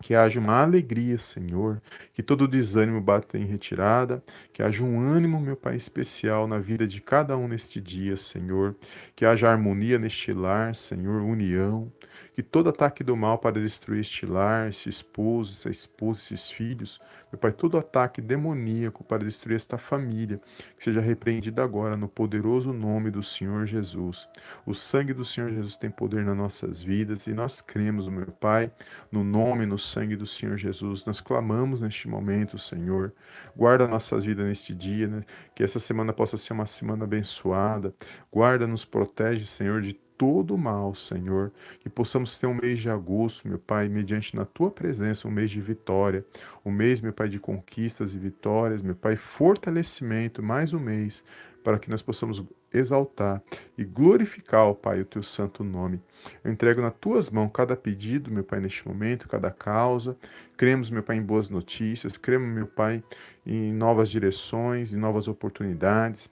que 0.00 0.14
haja 0.14 0.38
uma 0.38 0.62
alegria, 0.62 1.18
Senhor, 1.18 1.82
que 2.14 2.22
todo 2.22 2.48
desânimo 2.48 3.00
bata 3.00 3.38
em 3.38 3.44
retirada, 3.44 4.22
que 4.52 4.62
haja 4.62 4.84
um 4.84 5.00
ânimo, 5.00 5.40
meu 5.40 5.56
Pai, 5.56 5.76
especial 5.76 6.46
na 6.46 6.58
vida 6.58 6.86
de 6.86 7.00
cada 7.00 7.36
um 7.36 7.48
neste 7.48 7.80
dia, 7.80 8.16
Senhor, 8.16 8.76
que 9.16 9.24
haja 9.24 9.50
harmonia 9.50 9.98
neste 9.98 10.32
lar, 10.32 10.74
Senhor, 10.74 11.22
união, 11.22 11.92
que 12.38 12.42
todo 12.44 12.68
ataque 12.68 13.02
do 13.02 13.16
mal 13.16 13.36
para 13.36 13.60
destruir 13.60 14.00
este 14.00 14.24
lar, 14.24 14.68
esse 14.68 14.88
esposo, 14.88 15.54
essa 15.54 15.68
esposa, 15.70 16.20
esses 16.20 16.48
filhos, 16.48 17.00
meu 17.32 17.38
Pai, 17.40 17.50
todo 17.50 17.76
ataque 17.76 18.22
demoníaco 18.22 19.02
para 19.02 19.24
destruir 19.24 19.56
esta 19.56 19.76
família, 19.76 20.40
que 20.76 20.84
seja 20.84 21.00
repreendido 21.00 21.60
agora 21.60 21.96
no 21.96 22.08
poderoso 22.08 22.72
nome 22.72 23.10
do 23.10 23.24
Senhor 23.24 23.66
Jesus. 23.66 24.28
O 24.64 24.72
sangue 24.72 25.12
do 25.12 25.24
Senhor 25.24 25.50
Jesus 25.50 25.76
tem 25.76 25.90
poder 25.90 26.24
nas 26.24 26.36
nossas 26.36 26.80
vidas 26.80 27.26
e 27.26 27.32
nós 27.32 27.60
cremos, 27.60 28.06
meu 28.06 28.28
Pai, 28.28 28.70
no 29.10 29.24
nome, 29.24 29.66
no 29.66 29.76
sangue 29.76 30.14
do 30.14 30.24
Senhor 30.24 30.56
Jesus. 30.56 31.04
Nós 31.06 31.20
clamamos 31.20 31.80
neste 31.80 32.06
momento, 32.06 32.56
Senhor. 32.56 33.12
Guarda 33.56 33.88
nossas 33.88 34.24
vidas 34.24 34.46
neste 34.46 34.72
dia, 34.72 35.08
né? 35.08 35.24
que 35.56 35.64
essa 35.64 35.80
semana 35.80 36.12
possa 36.12 36.36
ser 36.36 36.52
uma 36.52 36.66
semana 36.66 37.02
abençoada. 37.02 37.92
Guarda, 38.30 38.64
nos 38.64 38.84
protege, 38.84 39.44
Senhor, 39.44 39.80
de 39.80 39.98
todo 40.18 40.54
o 40.54 40.58
mal, 40.58 40.94
Senhor. 40.94 41.52
Que 41.80 41.88
possamos 41.88 42.36
ter 42.36 42.46
um 42.48 42.54
mês 42.54 42.80
de 42.80 42.90
agosto, 42.90 43.48
meu 43.48 43.58
Pai, 43.58 43.88
mediante 43.88 44.34
na 44.34 44.44
tua 44.44 44.70
presença, 44.70 45.28
um 45.28 45.30
mês 45.30 45.50
de 45.50 45.60
vitória, 45.60 46.26
um 46.64 46.72
mês, 46.72 47.00
meu 47.00 47.12
Pai, 47.12 47.28
de 47.28 47.38
conquistas 47.38 48.12
e 48.12 48.18
vitórias, 48.18 48.82
meu 48.82 48.96
Pai, 48.96 49.16
fortalecimento, 49.16 50.42
mais 50.42 50.74
um 50.74 50.80
mês, 50.80 51.24
para 51.62 51.78
que 51.78 51.88
nós 51.88 52.02
possamos 52.02 52.44
exaltar 52.72 53.42
e 53.76 53.84
glorificar, 53.84 54.66
ó 54.66 54.74
Pai, 54.74 55.00
o 55.00 55.04
teu 55.04 55.22
santo 55.22 55.64
nome. 55.64 56.00
Eu 56.44 56.52
entrego 56.52 56.82
nas 56.82 56.92
tuas 57.00 57.30
mãos 57.30 57.50
cada 57.52 57.76
pedido, 57.76 58.30
meu 58.30 58.44
Pai, 58.44 58.60
neste 58.60 58.86
momento, 58.86 59.28
cada 59.28 59.50
causa. 59.50 60.16
Cremos, 60.56 60.90
meu 60.90 61.02
Pai, 61.02 61.16
em 61.16 61.22
boas 61.22 61.48
notícias, 61.48 62.16
cremos, 62.16 62.48
meu 62.48 62.66
Pai, 62.66 63.02
em 63.46 63.72
novas 63.72 64.10
direções, 64.10 64.92
em 64.92 64.98
novas 64.98 65.28
oportunidades. 65.28 66.28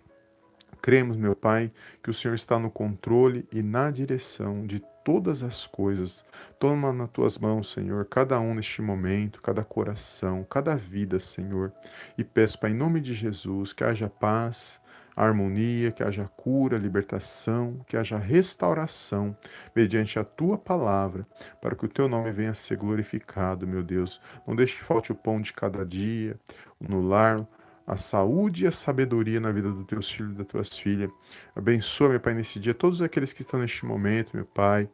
Cremos, 0.86 1.16
meu 1.16 1.34
Pai, 1.34 1.72
que 2.00 2.10
o 2.10 2.14
Senhor 2.14 2.34
está 2.34 2.60
no 2.60 2.70
controle 2.70 3.44
e 3.50 3.60
na 3.60 3.90
direção 3.90 4.64
de 4.64 4.80
todas 5.04 5.42
as 5.42 5.66
coisas. 5.66 6.24
Toma 6.60 6.92
nas 6.92 7.10
tuas 7.10 7.38
mãos, 7.38 7.72
Senhor, 7.72 8.04
cada 8.04 8.38
um 8.38 8.54
neste 8.54 8.80
momento, 8.80 9.42
cada 9.42 9.64
coração, 9.64 10.46
cada 10.48 10.76
vida, 10.76 11.18
Senhor. 11.18 11.72
E 12.16 12.22
peço, 12.22 12.60
Pai, 12.60 12.70
em 12.70 12.74
nome 12.74 13.00
de 13.00 13.14
Jesus, 13.14 13.72
que 13.72 13.82
haja 13.82 14.08
paz, 14.08 14.80
harmonia, 15.16 15.90
que 15.90 16.04
haja 16.04 16.30
cura, 16.36 16.78
libertação, 16.78 17.84
que 17.88 17.96
haja 17.96 18.16
restauração 18.16 19.36
mediante 19.74 20.20
a 20.20 20.24
tua 20.24 20.56
palavra, 20.56 21.26
para 21.60 21.74
que 21.74 21.84
o 21.84 21.88
teu 21.88 22.08
nome 22.08 22.30
venha 22.30 22.52
a 22.52 22.54
ser 22.54 22.76
glorificado, 22.76 23.66
meu 23.66 23.82
Deus. 23.82 24.20
Não 24.46 24.54
deixe 24.54 24.76
que 24.76 24.84
falte 24.84 25.10
o 25.10 25.16
pão 25.16 25.40
de 25.40 25.52
cada 25.52 25.84
dia 25.84 26.38
no 26.78 27.00
lar, 27.00 27.44
a 27.86 27.96
saúde 27.96 28.64
e 28.64 28.66
a 28.66 28.72
sabedoria 28.72 29.38
na 29.38 29.52
vida 29.52 29.70
dos 29.70 29.86
teus 29.86 30.10
filhos 30.10 30.32
e 30.32 30.38
das 30.38 30.46
tuas 30.46 30.78
filhas. 30.78 31.10
Abençoa, 31.54 32.08
meu 32.10 32.20
Pai, 32.20 32.34
nesse 32.34 32.58
dia, 32.58 32.74
todos 32.74 33.00
aqueles 33.00 33.32
que 33.32 33.42
estão 33.42 33.60
neste 33.60 33.86
momento, 33.86 34.30
meu 34.34 34.44
Pai, 34.44 34.88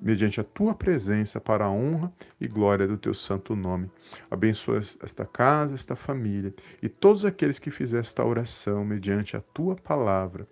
mediante 0.00 0.40
a 0.40 0.44
tua 0.44 0.74
presença 0.74 1.40
para 1.40 1.64
a 1.64 1.70
honra 1.70 2.12
e 2.40 2.46
glória 2.46 2.86
do 2.86 2.96
teu 2.96 3.12
santo 3.14 3.56
nome. 3.56 3.90
Abençoa 4.30 4.78
esta 4.78 5.24
casa, 5.24 5.74
esta 5.74 5.96
família 5.96 6.54
e 6.82 6.88
todos 6.88 7.24
aqueles 7.24 7.58
que 7.58 7.70
fizeram 7.70 8.00
esta 8.00 8.24
oração 8.24 8.84
mediante 8.84 9.36
a 9.36 9.40
tua 9.40 9.74
palavra. 9.76 10.46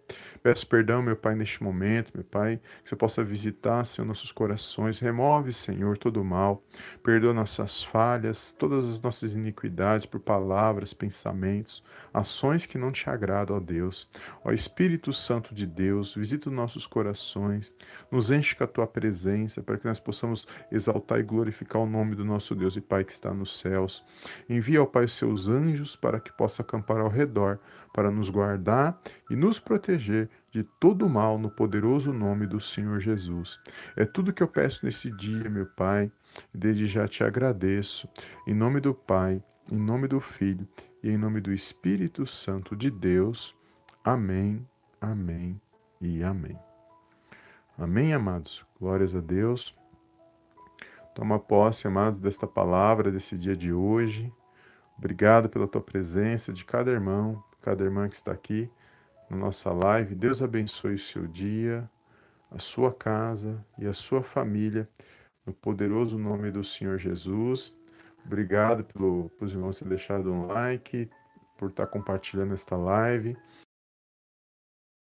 Peço 0.47 0.65
perdão, 0.65 1.03
meu 1.03 1.17
Pai, 1.17 1.35
neste 1.35 1.61
momento, 1.61 2.13
meu 2.15 2.23
Pai, 2.23 2.61
que 2.85 2.89
você 2.89 2.95
possa 2.95 3.25
visitar, 3.25 3.85
Senhor, 3.85 4.07
nossos 4.07 4.31
corações. 4.31 5.01
Remove, 5.01 5.53
Senhor, 5.53 5.99
todo 5.99 6.23
o 6.23 6.25
mal. 6.25 6.63
Perdoa 7.03 7.35
nossas 7.35 7.83
falhas, 7.83 8.53
todas 8.57 8.85
as 8.85 9.01
nossas 9.01 9.33
iniquidades 9.33 10.07
por 10.07 10.21
palavras, 10.21 10.95
pensamentos, 10.95 11.83
ações 12.15 12.65
que 12.65 12.79
não 12.79 12.93
te 12.93 13.11
agradam, 13.11 13.57
ó 13.57 13.59
Deus. 13.59 14.09
Ó 14.45 14.53
Espírito 14.53 15.13
Santo 15.13 15.53
de 15.53 15.67
Deus, 15.67 16.15
visita 16.15 16.49
os 16.49 16.55
nossos 16.55 16.87
corações, 16.87 17.75
nos 18.09 18.31
enche 18.31 18.55
com 18.55 18.63
a 18.63 18.69
tua 18.69 18.87
presença, 18.87 19.65
para 19.65 19.77
que 19.77 19.85
nós 19.85 19.99
possamos 19.99 20.47
exaltar 20.71 21.19
e 21.19 21.25
glorificar 21.25 21.83
o 21.83 21.87
nome 21.87 22.15
do 22.15 22.25
nosso 22.25 22.55
Deus 22.55 22.77
e 22.77 22.81
Pai 22.81 23.03
que 23.03 23.11
está 23.11 23.35
nos 23.35 23.59
céus. 23.59 24.05
Envia, 24.49 24.81
ó 24.81 24.87
Pai, 24.87 25.07
os 25.07 25.13
seus 25.15 25.49
anjos 25.49 25.97
para 25.97 26.21
que 26.21 26.33
possa 26.33 26.63
acampar 26.63 26.99
ao 26.99 27.09
redor, 27.09 27.59
para 27.93 28.11
nos 28.11 28.29
guardar 28.29 29.01
e 29.29 29.37
nos 29.37 29.59
proteger 29.59 30.29
de 30.51 30.63
todo 30.63 31.09
mal 31.09 31.39
no 31.39 31.51
poderoso 31.51 32.13
nome 32.13 32.47
do 32.47 32.61
Senhor 32.61 33.01
Jesus. 33.01 33.59
É 33.97 34.05
tudo 34.05 34.33
que 34.33 34.43
eu 34.43 34.49
peço 34.49 34.85
nesse 34.85 35.11
dia, 35.11 35.49
meu 35.51 35.67
Pai, 35.67 36.11
e 36.55 36.59
desde 36.59 36.87
já 36.87 37.09
te 37.09 37.25
agradeço. 37.25 38.09
Em 38.47 38.55
nome 38.55 38.81
do 38.81 38.95
Pai, 38.95 39.43
em 39.71 39.79
nome 39.79 40.07
do 40.07 40.21
Filho 40.21 40.67
e 41.03 41.11
em 41.11 41.19
nome 41.19 41.41
do 41.41 41.53
Espírito 41.53 42.27
Santo 42.27 42.77
de 42.77 42.91
Deus. 42.91 43.55
Amém, 44.05 44.67
amém 45.01 45.61
e 46.01 46.23
amém. 46.23 46.59
Amém, 47.79 48.15
amados. 48.15 48.65
Glórias 48.81 49.15
a 49.15 49.21
Deus. 49.21 49.75
Toma 51.15 51.39
posse, 51.39 51.87
amados, 51.87 52.21
desta 52.21 52.47
palavra, 52.47 53.11
desse 53.11 53.37
dia 53.37 53.57
de 53.57 53.73
hoje. 53.73 54.33
Obrigado 54.97 55.49
pela 55.49 55.67
tua 55.67 55.81
presença, 55.81 56.53
de 56.53 56.65
cada 56.65 56.91
irmão, 56.91 57.43
cada 57.61 57.85
irmã 57.85 58.09
que 58.09 58.15
está 58.15 58.33
aqui 58.33 58.71
na 59.29 59.37
nossa 59.37 59.73
live. 59.73 60.15
Deus 60.15 60.43
abençoe 60.43 60.95
o 60.95 60.99
seu 60.99 61.27
dia, 61.27 61.89
a 62.51 62.59
sua 62.59 62.93
casa 62.93 63.65
e 63.79 63.87
a 63.87 63.93
sua 63.93 64.23
família, 64.23 64.89
no 65.45 65.53
poderoso 65.53 66.19
nome 66.19 66.51
do 66.51 66.65
Senhor 66.65 66.99
Jesus. 66.99 67.77
Obrigado 68.25 68.85
pelo, 68.85 69.31
pelos 69.31 69.53
irmãos 69.53 69.79
terem 69.79 69.91
deixado 69.91 70.33
um 70.33 70.47
like, 70.47 71.09
por 71.57 71.71
estar 71.71 71.87
compartilhando 71.87 72.55
esta 72.55 72.77
live. 72.77 73.37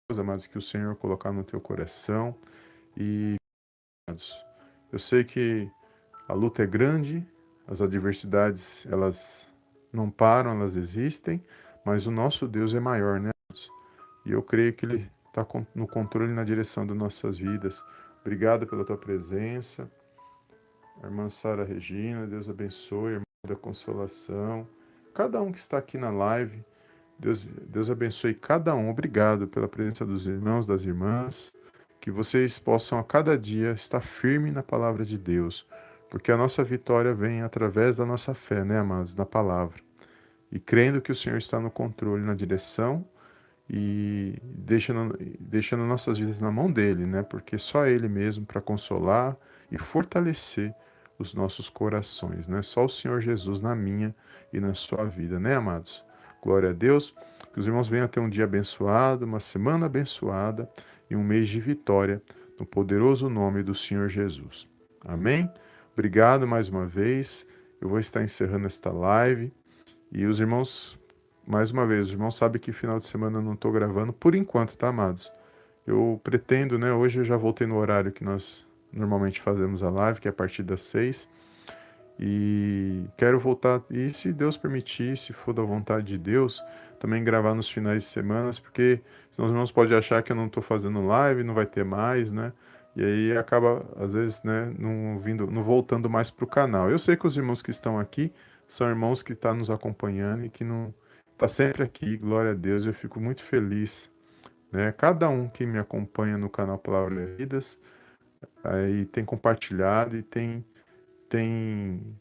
Meus 0.10 0.20
amados, 0.20 0.48
que 0.48 0.58
o 0.58 0.62
Senhor 0.62 0.96
colocar 0.96 1.32
no 1.32 1.44
teu 1.44 1.60
coração. 1.60 2.36
E 2.96 3.36
eu 4.92 5.00
sei 5.00 5.24
que 5.24 5.70
a 6.28 6.34
luta 6.34 6.64
é 6.64 6.66
grande, 6.66 7.26
as 7.68 7.82
adversidades 7.82 8.86
elas 8.86 9.52
não 9.92 10.10
param, 10.10 10.52
elas 10.52 10.76
existem, 10.76 11.44
mas 11.86 12.08
o 12.08 12.12
nosso 12.12 12.48
Deus 12.48 12.74
é 12.74 12.80
maior, 12.80 13.20
né? 13.20 13.32
E 14.28 14.32
eu 14.34 14.44
creio 14.44 14.74
que 14.74 14.86
Ele 14.86 15.10
está 15.28 15.46
no 15.74 15.88
controle 15.88 16.32
e 16.32 16.36
na 16.36 16.44
direção 16.44 16.86
das 16.86 16.98
nossas 16.98 17.38
vidas. 17.38 17.84
Obrigado 18.22 18.68
pela 18.68 18.84
tua 18.84 18.98
presença. 18.98 19.90
irmã 21.02 21.30
Sara 21.30 21.64
Regina, 21.64 22.28
Deus 22.28 22.50
abençoe, 22.50 23.14
irmã 23.14 23.24
da 23.48 23.56
consolação. 23.56 24.68
Cada 25.14 25.42
um 25.42 25.52
que 25.52 25.60
está 25.60 25.78
aqui 25.78 25.98
na 25.98 26.10
live, 26.10 26.62
Deus, 27.18 27.44
Deus 27.44 27.90
abençoe 27.90 28.34
cada 28.34 28.76
um. 28.76 28.90
Obrigado 28.90 29.48
pela 29.48 29.68
presença 29.68 30.06
dos 30.06 30.28
irmãos, 30.28 30.68
das 30.68 30.84
irmãs. 30.84 31.54
Que 32.02 32.12
vocês 32.12 32.60
possam 32.60 33.00
a 33.00 33.04
cada 33.04 33.38
dia 33.38 33.72
estar 33.72 34.02
firme 34.02 34.52
na 34.52 34.62
palavra 34.62 35.06
de 35.06 35.18
Deus. 35.18 35.66
Porque 36.10 36.32
a 36.32 36.38
nossa 36.38 36.64
vitória 36.64 37.14
vem 37.14 37.42
através 37.42 37.98
da 37.98 38.06
nossa 38.06 38.34
fé, 38.34 38.64
né, 38.64 38.80
amados? 38.80 39.16
Na 39.16 39.26
palavra 39.26 39.88
e 40.52 40.60
crendo 40.60 41.02
que 41.02 41.12
o 41.12 41.16
Senhor 41.16 41.38
está 41.38 41.60
no 41.60 41.70
controle, 41.70 42.24
na 42.24 42.34
direção 42.34 43.06
e 43.70 44.40
deixando, 44.44 45.18
deixando 45.40 45.84
nossas 45.86 46.18
vidas 46.18 46.40
na 46.40 46.52
mão 46.52 46.72
dele, 46.72 47.06
né? 47.06 47.24
Porque 47.24 47.58
só 47.58 47.86
ele 47.86 48.08
mesmo 48.08 48.46
para 48.46 48.62
consolar 48.62 49.36
e 49.72 49.78
fortalecer 49.78 50.74
os 51.20 51.34
nossos 51.34 51.70
corações, 51.70 52.48
né? 52.48 52.62
Só 52.62 52.86
o 52.86 52.90
Senhor 52.90 53.22
Jesus 53.22 53.60
na 53.60 53.76
minha 53.76 54.16
e 54.54 54.60
na 54.60 54.74
sua 54.74 55.06
vida, 55.06 55.40
né, 55.40 55.56
amados? 55.56 56.04
Glória 56.42 56.70
a 56.70 56.74
Deus. 56.74 57.14
Que 57.54 57.60
os 57.60 57.68
irmãos 57.68 57.88
venham 57.88 58.08
ter 58.08 58.20
um 58.20 58.30
dia 58.30 58.44
abençoado, 58.44 59.26
uma 59.26 59.40
semana 59.40 59.88
abençoada 59.88 60.70
e 61.10 61.16
um 61.16 61.24
mês 61.24 61.48
de 61.48 61.60
vitória 61.60 62.22
no 62.60 62.66
poderoso 62.66 63.30
nome 63.30 63.64
do 63.64 63.74
Senhor 63.74 64.08
Jesus. 64.08 64.68
Amém? 65.04 65.50
Obrigado 65.94 66.48
mais 66.48 66.70
uma 66.70 66.86
vez. 66.86 67.48
Eu 67.82 67.90
vou 67.90 68.00
estar 68.00 68.24
encerrando 68.24 68.68
esta 68.68 68.92
live. 68.92 69.52
E 70.12 70.26
os 70.26 70.40
irmãos, 70.40 70.98
mais 71.48 71.72
uma 71.72 71.86
vez, 71.86 72.08
os 72.08 72.14
irmãos 72.14 72.36
sabem 72.36 72.60
que 72.60 72.74
final 72.74 73.00
de 73.00 73.06
semana 73.06 73.38
eu 73.38 73.42
não 73.42 73.54
estou 73.54 73.72
gravando, 73.72 74.12
por 74.12 74.36
enquanto, 74.36 74.76
tá, 74.76 74.90
amados? 74.90 75.32
Eu 75.86 76.20
pretendo, 76.22 76.78
né? 76.78 76.92
Hoje 76.92 77.22
eu 77.22 77.24
já 77.24 77.38
voltei 77.38 77.66
no 77.66 77.78
horário 77.78 78.12
que 78.12 78.24
nós 78.24 78.68
normalmente 78.92 79.40
fazemos 79.40 79.82
a 79.82 79.90
live, 79.90 80.20
que 80.20 80.28
é 80.28 80.32
a 80.32 80.34
partir 80.34 80.62
das 80.64 80.82
seis. 80.82 81.30
E 82.20 83.06
quero 83.16 83.40
voltar, 83.40 83.82
e 83.90 84.12
se 84.14 84.34
Deus 84.34 84.58
permitir, 84.58 85.18
se 85.18 85.32
for 85.32 85.54
da 85.54 85.62
vontade 85.62 86.08
de 86.08 86.18
Deus, 86.18 86.62
também 87.00 87.24
gravar 87.24 87.54
nos 87.56 87.70
finais 87.70 88.04
de 88.04 88.10
semana, 88.10 88.52
porque 88.62 89.00
senão 89.32 89.48
os 89.48 89.54
irmãos 89.54 89.72
podem 89.72 89.98
achar 89.98 90.22
que 90.24 90.32
eu 90.32 90.36
não 90.36 90.48
estou 90.48 90.62
fazendo 90.62 91.06
live, 91.06 91.44
não 91.44 91.54
vai 91.54 91.66
ter 91.66 91.86
mais, 91.86 92.32
né? 92.32 92.52
E 92.96 93.04
aí 93.04 93.38
acaba, 93.38 93.86
às 93.98 94.14
vezes, 94.14 94.44
né, 94.44 94.74
não, 94.78 95.20
vindo, 95.20 95.46
não 95.50 95.64
voltando 95.64 96.10
mais 96.10 96.32
para 96.32 96.44
o 96.44 96.48
canal. 96.48 96.90
Eu 96.90 96.98
sei 96.98 97.16
que 97.16 97.28
os 97.28 97.38
irmãos 97.38 97.62
que 97.62 97.70
estão 97.70 98.00
aqui 98.00 98.34
são 98.68 98.90
irmãos 98.90 99.22
que 99.24 99.34
estão 99.34 99.52
tá 99.52 99.58
nos 99.58 99.70
acompanhando 99.70 100.46
e 100.46 100.50
que 100.50 100.64
não 100.64 100.94
está 101.38 101.48
sempre 101.48 101.84
aqui, 101.84 102.18
glória 102.18 102.52
a 102.52 102.56
Deus, 102.56 102.84
eu 102.84 102.94
fico 102.94 103.20
muito 103.20 103.44
feliz. 103.44 104.12
Né? 104.72 104.92
Cada 104.92 105.30
um 105.30 105.48
que 105.48 105.66
me 105.68 105.78
acompanha 105.78 106.36
no 106.36 106.50
canal 106.50 106.80
Palavra 106.80 107.28
Vidas 107.36 107.80
aí 108.64 109.06
tem 109.06 109.24
compartilhado 109.24 110.18
e 110.18 110.24
tem, 110.24 110.66
tem 111.30 112.18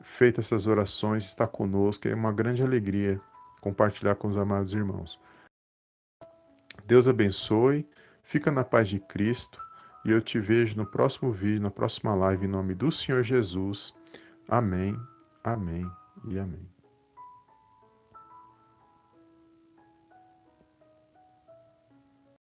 feito 0.00 0.40
essas 0.40 0.66
orações, 0.66 1.24
está 1.24 1.46
conosco. 1.46 2.06
É 2.06 2.14
uma 2.14 2.32
grande 2.32 2.62
alegria 2.62 3.20
compartilhar 3.60 4.14
com 4.14 4.28
os 4.28 4.36
amados 4.36 4.72
irmãos. 4.72 5.20
Deus 6.86 7.08
abençoe, 7.08 7.86
fica 8.22 8.50
na 8.50 8.64
paz 8.64 8.88
de 8.88 9.00
Cristo 9.00 9.60
e 10.04 10.10
eu 10.10 10.20
te 10.20 10.38
vejo 10.38 10.76
no 10.76 10.86
próximo 10.86 11.32
vídeo, 11.32 11.62
na 11.62 11.70
próxima 11.70 12.14
live, 12.14 12.46
em 12.46 12.48
nome 12.48 12.74
do 12.74 12.90
Senhor 12.90 13.22
Jesus. 13.22 13.92
Amém, 14.48 14.96
amém 15.44 15.84
e 16.28 16.38
amém. 16.38 16.71